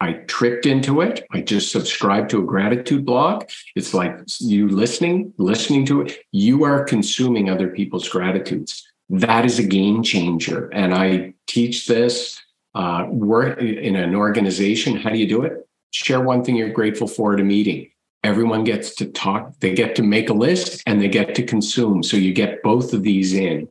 I 0.00 0.14
tricked 0.26 0.66
into 0.66 1.00
it. 1.00 1.26
I 1.32 1.40
just 1.40 1.72
subscribed 1.72 2.30
to 2.30 2.40
a 2.40 2.44
gratitude 2.44 3.04
blog. 3.04 3.44
It's 3.76 3.94
like 3.94 4.18
you 4.40 4.68
listening, 4.68 5.32
listening 5.38 5.86
to 5.86 6.02
it. 6.02 6.18
You 6.32 6.64
are 6.64 6.84
consuming 6.84 7.48
other 7.48 7.68
people's 7.68 8.08
gratitudes. 8.08 8.86
That 9.08 9.44
is 9.44 9.58
a 9.58 9.62
game 9.62 10.02
changer. 10.02 10.68
And 10.72 10.94
I 10.94 11.34
teach 11.46 11.86
this 11.86 12.40
uh, 12.74 13.06
work 13.08 13.60
in 13.60 13.96
an 13.96 14.14
organization. 14.14 14.96
How 14.96 15.10
do 15.10 15.18
you 15.18 15.28
do 15.28 15.42
it? 15.42 15.68
Share 15.92 16.20
one 16.20 16.42
thing 16.42 16.56
you're 16.56 16.70
grateful 16.70 17.06
for 17.06 17.34
at 17.34 17.40
a 17.40 17.44
meeting 17.44 17.90
everyone 18.24 18.64
gets 18.64 18.94
to 18.94 19.06
talk 19.06 19.52
they 19.60 19.74
get 19.74 19.94
to 19.94 20.02
make 20.02 20.30
a 20.30 20.32
list 20.32 20.82
and 20.86 21.00
they 21.00 21.08
get 21.08 21.34
to 21.34 21.42
consume 21.42 22.02
so 22.02 22.16
you 22.16 22.32
get 22.32 22.62
both 22.62 22.92
of 22.94 23.02
these 23.02 23.34
in 23.34 23.68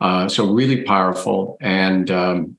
uh, 0.00 0.26
so 0.26 0.52
really 0.52 0.82
powerful 0.82 1.56
and 1.60 2.10
um, 2.10 2.56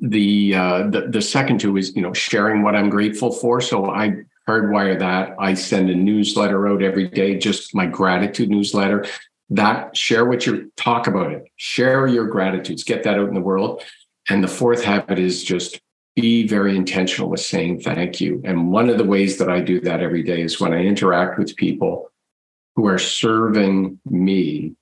the, 0.00 0.54
uh, 0.54 0.86
the 0.88 1.08
the 1.08 1.22
second 1.22 1.60
two 1.60 1.76
is 1.76 1.94
you 1.94 2.02
know 2.02 2.12
sharing 2.12 2.62
what 2.62 2.74
i'm 2.74 2.88
grateful 2.90 3.32
for. 3.32 3.60
So 3.60 3.90
i 3.90 4.24
hardwire 4.48 4.98
that. 4.98 5.36
I 5.38 5.54
send 5.54 5.90
a 5.90 5.94
newsletter 5.94 6.66
out 6.66 6.82
every 6.82 7.08
day 7.08 7.36
just 7.36 7.74
my 7.74 7.86
gratitude 7.86 8.48
newsletter. 8.48 9.04
That 9.50 9.96
share 9.96 10.24
what 10.24 10.46
you 10.46 10.72
talk 10.76 11.06
about 11.06 11.32
it. 11.32 11.44
Share 11.56 12.06
your 12.06 12.26
gratitudes. 12.26 12.82
Get 12.82 13.02
that 13.02 13.18
out 13.18 13.28
in 13.28 13.34
the 13.34 13.40
world. 13.40 13.82
And 14.30 14.42
the 14.42 14.48
fourth 14.48 14.82
habit 14.82 15.18
is 15.18 15.44
just 15.44 15.80
be 16.16 16.46
very 16.46 16.74
intentional 16.74 17.28
with 17.30 17.40
saying 17.40 17.80
thank 17.80 18.20
you. 18.20 18.42
And 18.44 18.72
one 18.72 18.88
of 18.88 18.98
the 18.98 19.04
ways 19.04 19.38
that 19.38 19.50
I 19.50 19.60
do 19.60 19.80
that 19.82 20.00
every 20.00 20.22
day 20.22 20.42
is 20.42 20.58
when 20.58 20.72
I 20.72 20.78
interact 20.78 21.38
with 21.38 21.54
people 21.56 22.10
who 22.74 22.86
are 22.86 22.98
serving 22.98 24.00
me. 24.06 24.74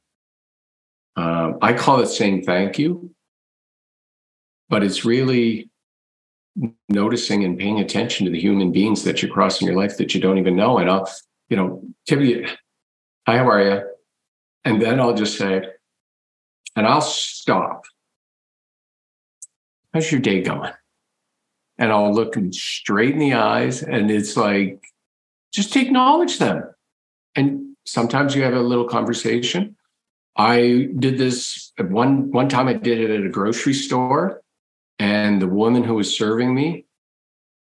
Uh, 1.16 1.54
I 1.60 1.72
call 1.72 2.00
it 2.00 2.06
saying 2.06 2.44
thank 2.44 2.78
you, 2.78 3.10
but 4.68 4.82
it's 4.82 5.04
really 5.04 5.70
noticing 6.88 7.44
and 7.44 7.58
paying 7.58 7.80
attention 7.80 8.24
to 8.26 8.32
the 8.32 8.40
human 8.40 8.72
beings 8.72 9.04
that 9.04 9.22
you 9.22 9.30
cross 9.30 9.60
in 9.60 9.66
your 9.66 9.76
life 9.76 9.98
that 9.98 10.14
you 10.14 10.20
don't 10.20 10.38
even 10.38 10.56
know. 10.56 10.78
And 10.78 10.90
I'll, 10.90 11.10
you 11.48 11.56
know, 11.56 11.82
Tiffany, 12.08 12.46
hi, 13.26 13.38
how 13.38 13.48
are 13.48 13.62
you? 13.62 13.82
And 14.64 14.80
then 14.80 15.00
I'll 15.00 15.14
just 15.14 15.36
say, 15.36 15.62
and 16.74 16.86
I'll 16.86 17.02
stop. 17.02 17.84
How's 19.92 20.10
your 20.10 20.20
day 20.20 20.42
going? 20.42 20.72
and 21.78 21.92
I'll 21.92 22.12
look 22.12 22.32
them 22.32 22.52
straight 22.52 23.12
in 23.12 23.18
the 23.18 23.34
eyes. 23.34 23.82
And 23.82 24.10
it's 24.10 24.36
like, 24.36 24.82
just 25.52 25.76
acknowledge 25.76 26.38
them. 26.38 26.64
And 27.34 27.76
sometimes 27.84 28.34
you 28.34 28.42
have 28.42 28.54
a 28.54 28.60
little 28.60 28.88
conversation. 28.88 29.76
I 30.36 30.88
did 30.98 31.18
this 31.18 31.72
one 31.78 32.30
one 32.30 32.48
time 32.48 32.68
I 32.68 32.74
did 32.74 33.00
it 33.00 33.10
at 33.10 33.24
a 33.24 33.30
grocery 33.30 33.72
store, 33.72 34.42
and 34.98 35.40
the 35.40 35.46
woman 35.46 35.84
who 35.84 35.94
was 35.94 36.16
serving 36.16 36.54
me 36.54 36.86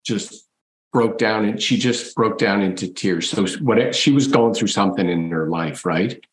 just 0.05 0.47
broke 0.93 1.17
down 1.17 1.45
and 1.45 1.61
she 1.61 1.77
just 1.77 2.15
broke 2.15 2.37
down 2.37 2.61
into 2.61 2.87
tears. 2.87 3.29
So 3.29 3.45
what 3.61 3.93
she 3.93 4.11
was 4.11 4.27
going 4.27 4.53
through 4.53 4.69
something 4.69 5.09
in 5.09 5.29
her 5.31 5.49
life, 5.49 5.85
right? 5.85 6.23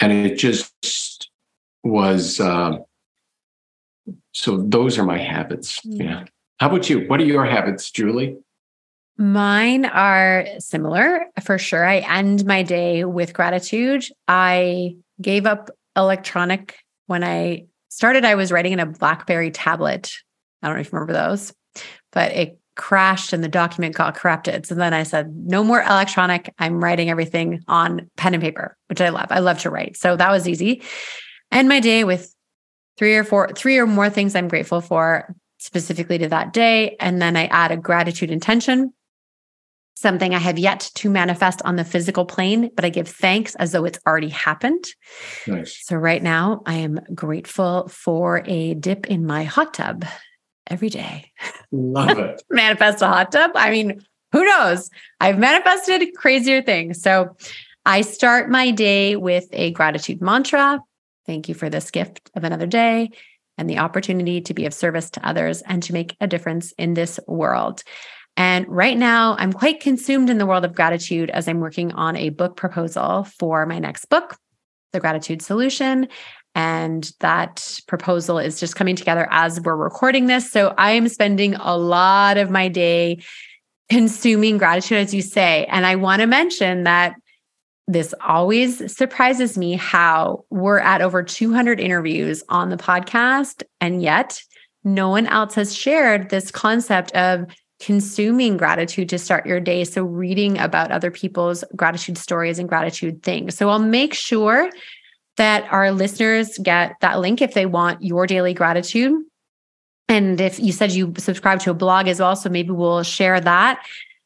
And 0.00 0.12
it 0.12 0.36
just 0.36 1.30
was 1.82 2.40
uh, 2.40 2.78
so 4.32 4.58
those 4.58 4.98
are 4.98 5.04
my 5.04 5.18
habits. 5.18 5.80
Mm. 5.80 6.04
Yeah. 6.04 6.24
How 6.58 6.68
about 6.68 6.90
you? 6.90 7.06
What 7.08 7.20
are 7.20 7.24
your 7.24 7.44
habits, 7.44 7.90
Julie? 7.90 8.36
Mine 9.16 9.84
are 9.84 10.46
similar 10.58 11.26
for 11.42 11.58
sure. 11.58 11.84
I 11.84 11.98
end 11.98 12.44
my 12.46 12.62
day 12.62 13.04
with 13.04 13.32
gratitude. 13.32 14.04
I 14.28 14.96
gave 15.20 15.46
up 15.46 15.70
electronic 15.96 16.78
when 17.06 17.24
I 17.24 17.66
started. 17.90 18.24
I 18.24 18.34
was 18.34 18.50
writing 18.50 18.72
in 18.72 18.80
a 18.80 18.86
Blackberry 18.86 19.50
tablet. 19.50 20.10
I 20.62 20.66
don't 20.66 20.76
know 20.76 20.80
if 20.80 20.86
you 20.86 20.98
remember 20.98 21.12
those, 21.12 21.52
but 22.12 22.32
it 22.32 22.58
crashed 22.76 23.34
and 23.34 23.44
the 23.44 23.48
document 23.48 23.94
got 23.94 24.14
corrupted. 24.14 24.64
So 24.64 24.74
then 24.74 24.94
I 24.94 25.02
said, 25.02 25.34
no 25.36 25.62
more 25.62 25.82
electronic. 25.82 26.54
I'm 26.58 26.82
writing 26.82 27.10
everything 27.10 27.62
on 27.68 28.10
pen 28.16 28.32
and 28.32 28.42
paper, 28.42 28.76
which 28.88 29.02
I 29.02 29.10
love. 29.10 29.26
I 29.30 29.40
love 29.40 29.58
to 29.60 29.70
write. 29.70 29.98
So 29.98 30.16
that 30.16 30.30
was 30.30 30.48
easy. 30.48 30.82
End 31.52 31.68
my 31.68 31.80
day 31.80 32.04
with 32.04 32.34
three 32.96 33.16
or 33.16 33.24
four, 33.24 33.50
three 33.54 33.76
or 33.78 33.86
more 33.86 34.08
things 34.08 34.34
I'm 34.34 34.48
grateful 34.48 34.80
for 34.80 35.34
specifically 35.58 36.16
to 36.18 36.28
that 36.28 36.52
day. 36.54 36.96
And 37.00 37.20
then 37.20 37.36
I 37.36 37.46
add 37.46 37.70
a 37.70 37.76
gratitude 37.76 38.30
intention, 38.30 38.94
something 40.00 40.34
I 40.34 40.38
have 40.38 40.58
yet 40.58 40.90
to 40.96 41.10
manifest 41.10 41.60
on 41.64 41.76
the 41.76 41.84
physical 41.84 42.24
plane, 42.24 42.70
but 42.74 42.84
I 42.84 42.88
give 42.88 43.08
thanks 43.08 43.54
as 43.56 43.72
though 43.72 43.84
it's 43.84 43.98
already 44.06 44.30
happened. 44.30 44.84
Nice. 45.46 45.78
So 45.84 45.96
right 45.96 46.22
now, 46.22 46.62
I 46.66 46.74
am 46.76 47.00
grateful 47.14 47.88
for 47.88 48.42
a 48.46 48.74
dip 48.74 49.06
in 49.08 49.26
my 49.26 49.44
hot 49.44 49.74
tub 49.74 50.04
every 50.66 50.88
day. 50.88 51.32
Love 51.70 52.18
it. 52.18 52.42
Manifest 52.50 53.02
a 53.02 53.08
hot 53.08 53.32
tub. 53.32 53.52
I 53.54 53.70
mean, 53.70 54.00
who 54.32 54.44
knows? 54.44 54.90
I've 55.20 55.38
manifested 55.38 56.14
crazier 56.16 56.62
things. 56.62 57.02
So 57.02 57.36
I 57.84 58.02
start 58.02 58.50
my 58.50 58.70
day 58.70 59.16
with 59.16 59.48
a 59.52 59.72
gratitude 59.72 60.20
mantra. 60.20 60.80
Thank 61.26 61.48
you 61.48 61.54
for 61.54 61.68
this 61.68 61.90
gift 61.90 62.30
of 62.34 62.44
another 62.44 62.66
day 62.66 63.10
and 63.58 63.68
the 63.68 63.78
opportunity 63.78 64.40
to 64.40 64.54
be 64.54 64.66
of 64.66 64.72
service 64.72 65.10
to 65.10 65.26
others 65.26 65.62
and 65.62 65.82
to 65.82 65.92
make 65.92 66.16
a 66.20 66.26
difference 66.26 66.72
in 66.72 66.94
this 66.94 67.20
world. 67.26 67.82
And 68.40 68.66
right 68.68 68.96
now, 68.96 69.36
I'm 69.38 69.52
quite 69.52 69.80
consumed 69.80 70.30
in 70.30 70.38
the 70.38 70.46
world 70.46 70.64
of 70.64 70.74
gratitude 70.74 71.28
as 71.28 71.46
I'm 71.46 71.60
working 71.60 71.92
on 71.92 72.16
a 72.16 72.30
book 72.30 72.56
proposal 72.56 73.24
for 73.24 73.66
my 73.66 73.78
next 73.78 74.06
book, 74.06 74.34
The 74.94 74.98
Gratitude 74.98 75.42
Solution. 75.42 76.08
And 76.54 77.12
that 77.20 77.78
proposal 77.86 78.38
is 78.38 78.58
just 78.58 78.76
coming 78.76 78.96
together 78.96 79.28
as 79.30 79.60
we're 79.60 79.76
recording 79.76 80.26
this. 80.26 80.50
So 80.50 80.72
I 80.78 80.92
am 80.92 81.06
spending 81.10 81.54
a 81.56 81.76
lot 81.76 82.38
of 82.38 82.48
my 82.48 82.68
day 82.68 83.22
consuming 83.90 84.56
gratitude, 84.56 84.96
as 84.96 85.12
you 85.12 85.20
say. 85.20 85.66
And 85.66 85.84
I 85.84 85.96
want 85.96 86.20
to 86.20 86.26
mention 86.26 86.84
that 86.84 87.16
this 87.88 88.14
always 88.26 88.90
surprises 88.96 89.58
me 89.58 89.74
how 89.74 90.46
we're 90.48 90.78
at 90.78 91.02
over 91.02 91.22
200 91.22 91.78
interviews 91.78 92.42
on 92.48 92.70
the 92.70 92.78
podcast, 92.78 93.64
and 93.82 94.00
yet 94.00 94.40
no 94.82 95.10
one 95.10 95.26
else 95.26 95.56
has 95.56 95.76
shared 95.76 96.30
this 96.30 96.50
concept 96.50 97.12
of 97.12 97.44
consuming 97.80 98.56
gratitude 98.56 99.08
to 99.08 99.18
start 99.18 99.46
your 99.46 99.60
day. 99.60 99.84
So, 99.84 100.04
reading 100.04 100.58
about 100.58 100.92
other 100.92 101.10
people's 101.10 101.64
gratitude 101.74 102.18
stories 102.18 102.58
and 102.58 102.68
gratitude 102.68 103.22
things. 103.22 103.56
So, 103.56 103.70
I'll 103.70 103.78
make 103.78 104.14
sure 104.14 104.70
that 105.36 105.64
our 105.72 105.90
listeners 105.90 106.58
get 106.58 106.94
that 107.00 107.18
link 107.18 107.40
if 107.40 107.54
they 107.54 107.66
want 107.66 108.02
your 108.02 108.26
daily 108.26 108.54
gratitude. 108.54 109.22
And 110.08 110.40
if 110.40 110.58
you 110.58 110.72
said 110.72 110.92
you 110.92 111.14
subscribe 111.18 111.60
to 111.60 111.70
a 111.70 111.74
blog 111.74 112.08
as 112.08 112.20
well, 112.20 112.36
so 112.36 112.50
maybe 112.50 112.70
we'll 112.70 113.04
share 113.04 113.40
that. 113.40 113.80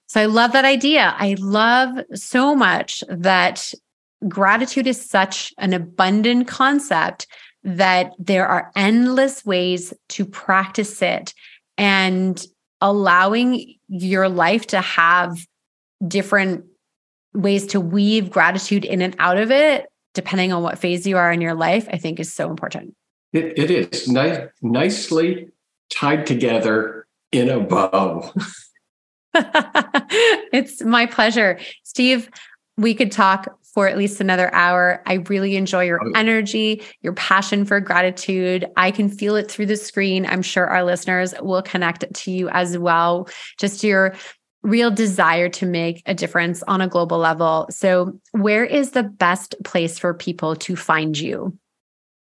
So 0.06 0.20
I 0.20 0.26
love 0.26 0.52
that 0.52 0.64
idea. 0.64 1.14
I 1.18 1.36
love 1.38 1.98
so 2.14 2.54
much 2.54 3.04
that 3.08 3.70
gratitude 4.26 4.86
is 4.86 5.04
such 5.04 5.52
an 5.58 5.72
abundant 5.72 6.48
concept 6.48 7.26
that 7.62 8.12
there 8.18 8.46
are 8.46 8.70
endless 8.76 9.44
ways 9.44 9.92
to 10.10 10.24
practice 10.24 11.02
it 11.02 11.34
and 11.76 12.46
allowing 12.80 13.74
your 13.88 14.28
life 14.28 14.66
to 14.68 14.80
have 14.80 15.46
different 16.06 16.64
ways 17.32 17.66
to 17.68 17.80
weave 17.80 18.30
gratitude 18.30 18.84
in 18.84 19.02
and 19.02 19.16
out 19.18 19.38
of 19.38 19.50
it 19.50 19.86
depending 20.12 20.52
on 20.52 20.62
what 20.62 20.78
phase 20.78 21.06
you 21.06 21.16
are 21.16 21.32
in 21.32 21.40
your 21.40 21.54
life 21.54 21.88
i 21.92 21.96
think 21.96 22.20
is 22.20 22.32
so 22.32 22.50
important. 22.50 22.94
It, 23.32 23.58
it 23.58 23.70
is. 23.70 24.06
Nice, 24.06 24.46
nicely 24.62 25.48
tied 25.90 26.24
together 26.24 27.06
in 27.32 27.48
a 27.48 27.58
bow. 27.58 28.32
It's 30.52 30.82
my 30.82 31.06
pleasure. 31.06 31.58
Steve, 31.82 32.30
we 32.76 32.94
could 32.94 33.10
talk 33.10 33.58
for 33.74 33.88
at 33.88 33.98
least 33.98 34.20
another 34.20 34.54
hour. 34.54 35.02
I 35.04 35.14
really 35.14 35.56
enjoy 35.56 35.84
your 35.84 36.00
energy, 36.14 36.82
your 37.02 37.12
passion 37.12 37.64
for 37.64 37.80
gratitude. 37.80 38.66
I 38.76 38.92
can 38.92 39.08
feel 39.08 39.34
it 39.34 39.50
through 39.50 39.66
the 39.66 39.76
screen. 39.76 40.24
I'm 40.26 40.42
sure 40.42 40.68
our 40.68 40.84
listeners 40.84 41.34
will 41.42 41.60
connect 41.60 42.12
to 42.14 42.30
you 42.30 42.48
as 42.50 42.78
well. 42.78 43.28
Just 43.58 43.82
your 43.82 44.14
real 44.62 44.90
desire 44.90 45.48
to 45.50 45.66
make 45.66 46.02
a 46.06 46.14
difference 46.14 46.62
on 46.62 46.80
a 46.80 46.88
global 46.88 47.18
level. 47.18 47.66
So, 47.70 48.18
where 48.30 48.64
is 48.64 48.92
the 48.92 49.02
best 49.02 49.56
place 49.64 49.98
for 49.98 50.14
people 50.14 50.54
to 50.56 50.76
find 50.76 51.18
you? 51.18 51.58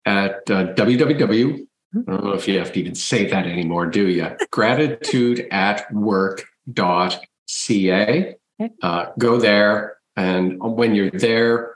At 0.05 0.49
uh, 0.49 0.73
www. 0.73 1.67
I 1.95 2.11
don't 2.11 2.25
know 2.25 2.33
if 2.33 2.47
you 2.47 2.59
have 2.59 2.73
to 2.73 2.79
even 2.79 2.95
say 2.95 3.29
that 3.29 3.45
anymore, 3.45 3.85
do 3.85 4.07
you? 4.07 4.27
Gratitude 4.51 5.47
at 5.51 5.91
work 5.93 6.45
ca. 7.47 8.35
Uh, 8.81 9.05
go 9.17 9.39
there, 9.39 9.97
and 10.15 10.57
when 10.59 10.95
you're 10.95 11.11
there 11.11 11.75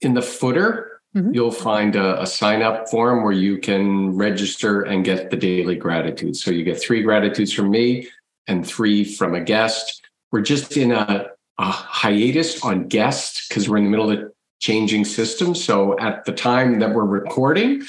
in 0.00 0.14
the 0.14 0.22
footer, 0.22 1.00
mm-hmm. 1.16 1.32
you'll 1.32 1.50
find 1.50 1.96
a, 1.96 2.22
a 2.22 2.26
sign 2.26 2.62
up 2.62 2.88
form 2.88 3.22
where 3.22 3.32
you 3.32 3.58
can 3.58 4.16
register 4.16 4.82
and 4.82 5.04
get 5.04 5.30
the 5.30 5.36
daily 5.36 5.76
gratitude. 5.76 6.36
So 6.36 6.50
you 6.50 6.64
get 6.64 6.80
three 6.80 7.02
gratitudes 7.02 7.52
from 7.52 7.70
me 7.70 8.08
and 8.46 8.66
three 8.66 9.04
from 9.04 9.34
a 9.34 9.40
guest. 9.40 10.02
We're 10.32 10.42
just 10.42 10.76
in 10.76 10.92
a, 10.92 11.26
a 11.58 11.64
hiatus 11.70 12.62
on 12.64 12.88
guests 12.88 13.48
because 13.48 13.68
we're 13.68 13.78
in 13.78 13.84
the 13.84 13.90
middle 13.90 14.10
of 14.10 14.32
changing 14.60 15.04
systems. 15.04 15.62
So 15.62 15.98
at 15.98 16.24
the 16.24 16.32
time 16.32 16.80
that 16.80 16.94
we're 16.94 17.04
recording, 17.04 17.82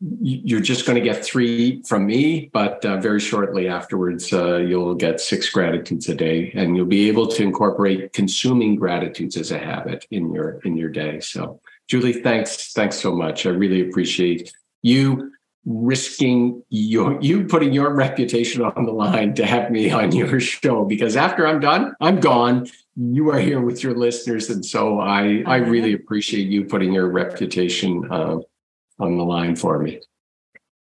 you're 0.00 0.60
just 0.60 0.86
going 0.86 0.96
to 0.96 1.04
get 1.04 1.24
three 1.24 1.82
from 1.82 2.06
me, 2.06 2.50
but 2.52 2.84
uh, 2.84 2.98
very 2.98 3.20
shortly 3.20 3.68
afterwards, 3.68 4.32
uh, 4.32 4.56
you'll 4.56 4.94
get 4.94 5.20
six 5.20 5.48
gratitudes 5.48 6.08
a 6.08 6.14
day, 6.14 6.52
and 6.54 6.76
you'll 6.76 6.86
be 6.86 7.08
able 7.08 7.26
to 7.28 7.42
incorporate 7.42 8.12
consuming 8.12 8.76
gratitudes 8.76 9.36
as 9.36 9.50
a 9.50 9.58
habit 9.58 10.04
in 10.10 10.32
your 10.32 10.60
in 10.64 10.76
your 10.76 10.90
day. 10.90 11.20
So, 11.20 11.60
Julie, 11.88 12.12
thanks, 12.12 12.72
thanks 12.72 12.96
so 12.96 13.14
much. 13.14 13.46
I 13.46 13.50
really 13.50 13.88
appreciate 13.88 14.52
you 14.82 15.30
risking 15.66 16.62
your 16.68 17.18
you 17.22 17.44
putting 17.44 17.72
your 17.72 17.94
reputation 17.94 18.62
on 18.62 18.84
the 18.84 18.92
line 18.92 19.34
to 19.34 19.46
have 19.46 19.70
me 19.70 19.90
on 19.90 20.12
your 20.12 20.38
show 20.40 20.84
because 20.84 21.16
after 21.16 21.46
I'm 21.46 21.60
done, 21.60 21.94
I'm 22.00 22.20
gone. 22.20 22.68
You 22.96 23.30
are 23.30 23.38
here 23.38 23.60
with 23.60 23.82
your 23.82 23.94
listeners, 23.94 24.50
and 24.50 24.64
so 24.64 25.00
I 25.00 25.42
I 25.46 25.56
really 25.56 25.94
appreciate 25.94 26.48
you 26.48 26.64
putting 26.64 26.92
your 26.92 27.08
reputation. 27.08 28.06
Uh, 28.10 28.38
on 28.98 29.16
the 29.16 29.24
line 29.24 29.56
for 29.56 29.78
me. 29.78 30.00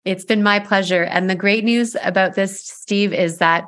It's 0.05 0.25
been 0.25 0.43
my 0.43 0.61
pleasure. 0.61 1.03
And 1.03 1.29
the 1.29 1.35
great 1.35 1.65
news 1.65 1.97
about 2.03 2.35
this, 2.35 2.65
Steve, 2.65 3.13
is 3.13 3.39
that 3.39 3.65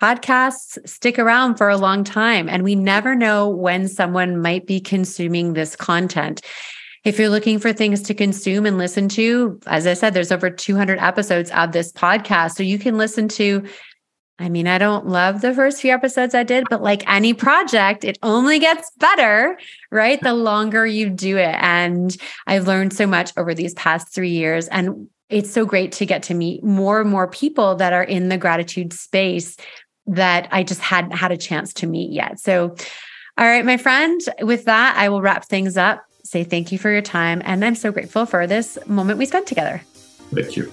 podcasts 0.00 0.78
stick 0.88 1.18
around 1.18 1.56
for 1.56 1.68
a 1.68 1.76
long 1.76 2.04
time, 2.04 2.48
and 2.48 2.62
we 2.62 2.74
never 2.74 3.14
know 3.14 3.48
when 3.48 3.86
someone 3.86 4.40
might 4.40 4.66
be 4.66 4.80
consuming 4.80 5.52
this 5.52 5.76
content. 5.76 6.40
If 7.04 7.18
you're 7.18 7.30
looking 7.30 7.58
for 7.58 7.72
things 7.72 8.02
to 8.02 8.14
consume 8.14 8.66
and 8.66 8.76
listen 8.76 9.08
to, 9.10 9.58
as 9.66 9.86
I 9.86 9.94
said, 9.94 10.12
there's 10.12 10.32
over 10.32 10.50
200 10.50 10.98
episodes 10.98 11.50
of 11.50 11.72
this 11.72 11.92
podcast. 11.92 12.52
So 12.56 12.62
you 12.62 12.78
can 12.78 12.98
listen 12.98 13.26
to 13.28 13.64
I 14.40 14.48
mean, 14.48 14.66
I 14.66 14.78
don't 14.78 15.06
love 15.06 15.42
the 15.42 15.52
first 15.52 15.82
few 15.82 15.92
episodes 15.92 16.34
I 16.34 16.44
did, 16.44 16.64
but 16.70 16.82
like 16.82 17.08
any 17.08 17.34
project, 17.34 18.04
it 18.04 18.18
only 18.22 18.58
gets 18.58 18.90
better, 18.96 19.58
right? 19.90 20.18
The 20.20 20.32
longer 20.32 20.86
you 20.86 21.10
do 21.10 21.36
it. 21.36 21.56
And 21.60 22.16
I've 22.46 22.66
learned 22.66 22.94
so 22.94 23.06
much 23.06 23.32
over 23.36 23.52
these 23.52 23.74
past 23.74 24.14
three 24.14 24.30
years. 24.30 24.66
And 24.68 25.10
it's 25.28 25.52
so 25.52 25.66
great 25.66 25.92
to 25.92 26.06
get 26.06 26.22
to 26.24 26.34
meet 26.34 26.64
more 26.64 27.02
and 27.02 27.10
more 27.10 27.28
people 27.28 27.76
that 27.76 27.92
are 27.92 28.02
in 28.02 28.30
the 28.30 28.38
gratitude 28.38 28.94
space 28.94 29.58
that 30.06 30.48
I 30.50 30.62
just 30.62 30.80
hadn't 30.80 31.12
had 31.12 31.32
a 31.32 31.36
chance 31.36 31.74
to 31.74 31.86
meet 31.86 32.10
yet. 32.10 32.40
So, 32.40 32.74
all 33.36 33.46
right, 33.46 33.64
my 33.64 33.76
friend, 33.76 34.20
with 34.40 34.64
that, 34.64 34.96
I 34.96 35.10
will 35.10 35.20
wrap 35.20 35.44
things 35.44 35.76
up. 35.76 36.02
Say 36.24 36.44
thank 36.44 36.72
you 36.72 36.78
for 36.78 36.90
your 36.90 37.02
time. 37.02 37.42
And 37.44 37.62
I'm 37.62 37.74
so 37.74 37.92
grateful 37.92 38.24
for 38.24 38.46
this 38.46 38.78
moment 38.86 39.18
we 39.18 39.26
spent 39.26 39.46
together. 39.46 39.82
Thank 40.32 40.56
you. 40.56 40.72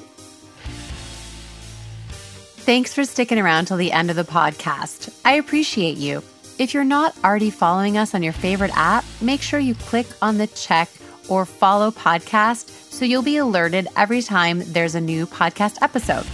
Thanks 2.67 2.93
for 2.93 3.05
sticking 3.05 3.39
around 3.39 3.67
till 3.67 3.77
the 3.77 3.93
end 3.93 4.09
of 4.09 4.17
the 4.17 4.25
podcast. 4.25 5.17
I 5.23 5.35
appreciate 5.35 5.95
you. 5.95 6.21
If 6.59 6.73
you're 6.73 6.83
not 6.83 7.15
already 7.23 7.49
following 7.49 7.97
us 7.97 8.13
on 8.13 8.21
your 8.21 8.33
favorite 8.33 8.75
app, 8.75 9.05
make 9.21 9.41
sure 9.41 9.57
you 9.57 9.73
click 9.73 10.05
on 10.21 10.37
the 10.37 10.47
check 10.47 10.89
or 11.29 11.45
follow 11.45 11.91
podcast 11.91 12.67
so 12.91 13.05
you'll 13.05 13.21
be 13.21 13.37
alerted 13.37 13.87
every 13.95 14.21
time 14.21 14.63
there's 14.65 14.95
a 14.95 14.99
new 14.99 15.25
podcast 15.25 15.77
episode. 15.81 16.25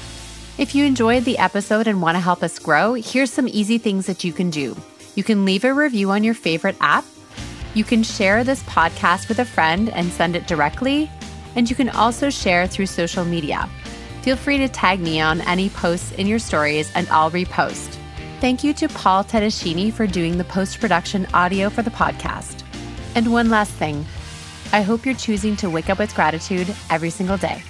If 0.58 0.74
you 0.74 0.86
enjoyed 0.86 1.24
the 1.24 1.38
episode 1.38 1.86
and 1.86 2.02
want 2.02 2.16
to 2.16 2.20
help 2.20 2.42
us 2.42 2.58
grow, 2.58 2.96
here's 2.96 3.32
some 3.32 3.48
easy 3.48 3.78
things 3.78 4.08
that 4.08 4.24
you 4.24 4.34
can 4.34 4.50
do. 4.50 4.76
You 5.14 5.24
can 5.24 5.46
leave 5.46 5.64
a 5.64 5.72
review 5.72 6.10
on 6.10 6.24
your 6.24 6.34
favorite 6.34 6.78
app. 6.82 7.06
You 7.76 7.84
can 7.84 8.02
share 8.02 8.44
this 8.44 8.64
podcast 8.64 9.30
with 9.30 9.38
a 9.38 9.46
friend 9.46 9.90
and 9.90 10.12
send 10.12 10.36
it 10.36 10.48
directly. 10.48 11.12
And 11.56 11.70
you 11.70 11.76
can 11.76 11.90
also 11.90 12.32
share 12.32 12.66
through 12.66 12.88
social 12.88 13.24
media. 13.24 13.70
Feel 14.24 14.38
free 14.38 14.58
to 14.60 14.70
tag 14.70 15.02
me 15.02 15.20
on 15.20 15.42
any 15.42 15.70
posts 15.70 16.14
in 16.14 16.28
your 16.28 16.40
stories 16.40 16.90
and 16.96 17.10
I'll 17.10 17.30
repost. 17.30 17.98
Thank 18.40 18.64
you 18.64 18.74
to 18.76 18.88
Paul 18.88 19.26
Tedeschini 19.26 19.92
for 19.92 20.08
doing 20.08 20.38
the 20.38 20.46
post 20.46 20.80
production 20.80 21.28
audio 21.34 21.70
for 21.70 21.82
the 21.82 21.92
podcast. 21.92 22.64
And 23.16 23.34
one 23.34 23.50
last 23.50 23.74
thing 23.74 24.06
I 24.72 24.82
hope 24.82 25.06
you're 25.06 25.14
choosing 25.14 25.58
to 25.58 25.70
wake 25.70 25.90
up 25.90 26.00
with 26.00 26.16
gratitude 26.16 26.74
every 26.90 27.10
single 27.10 27.36
day. 27.38 27.62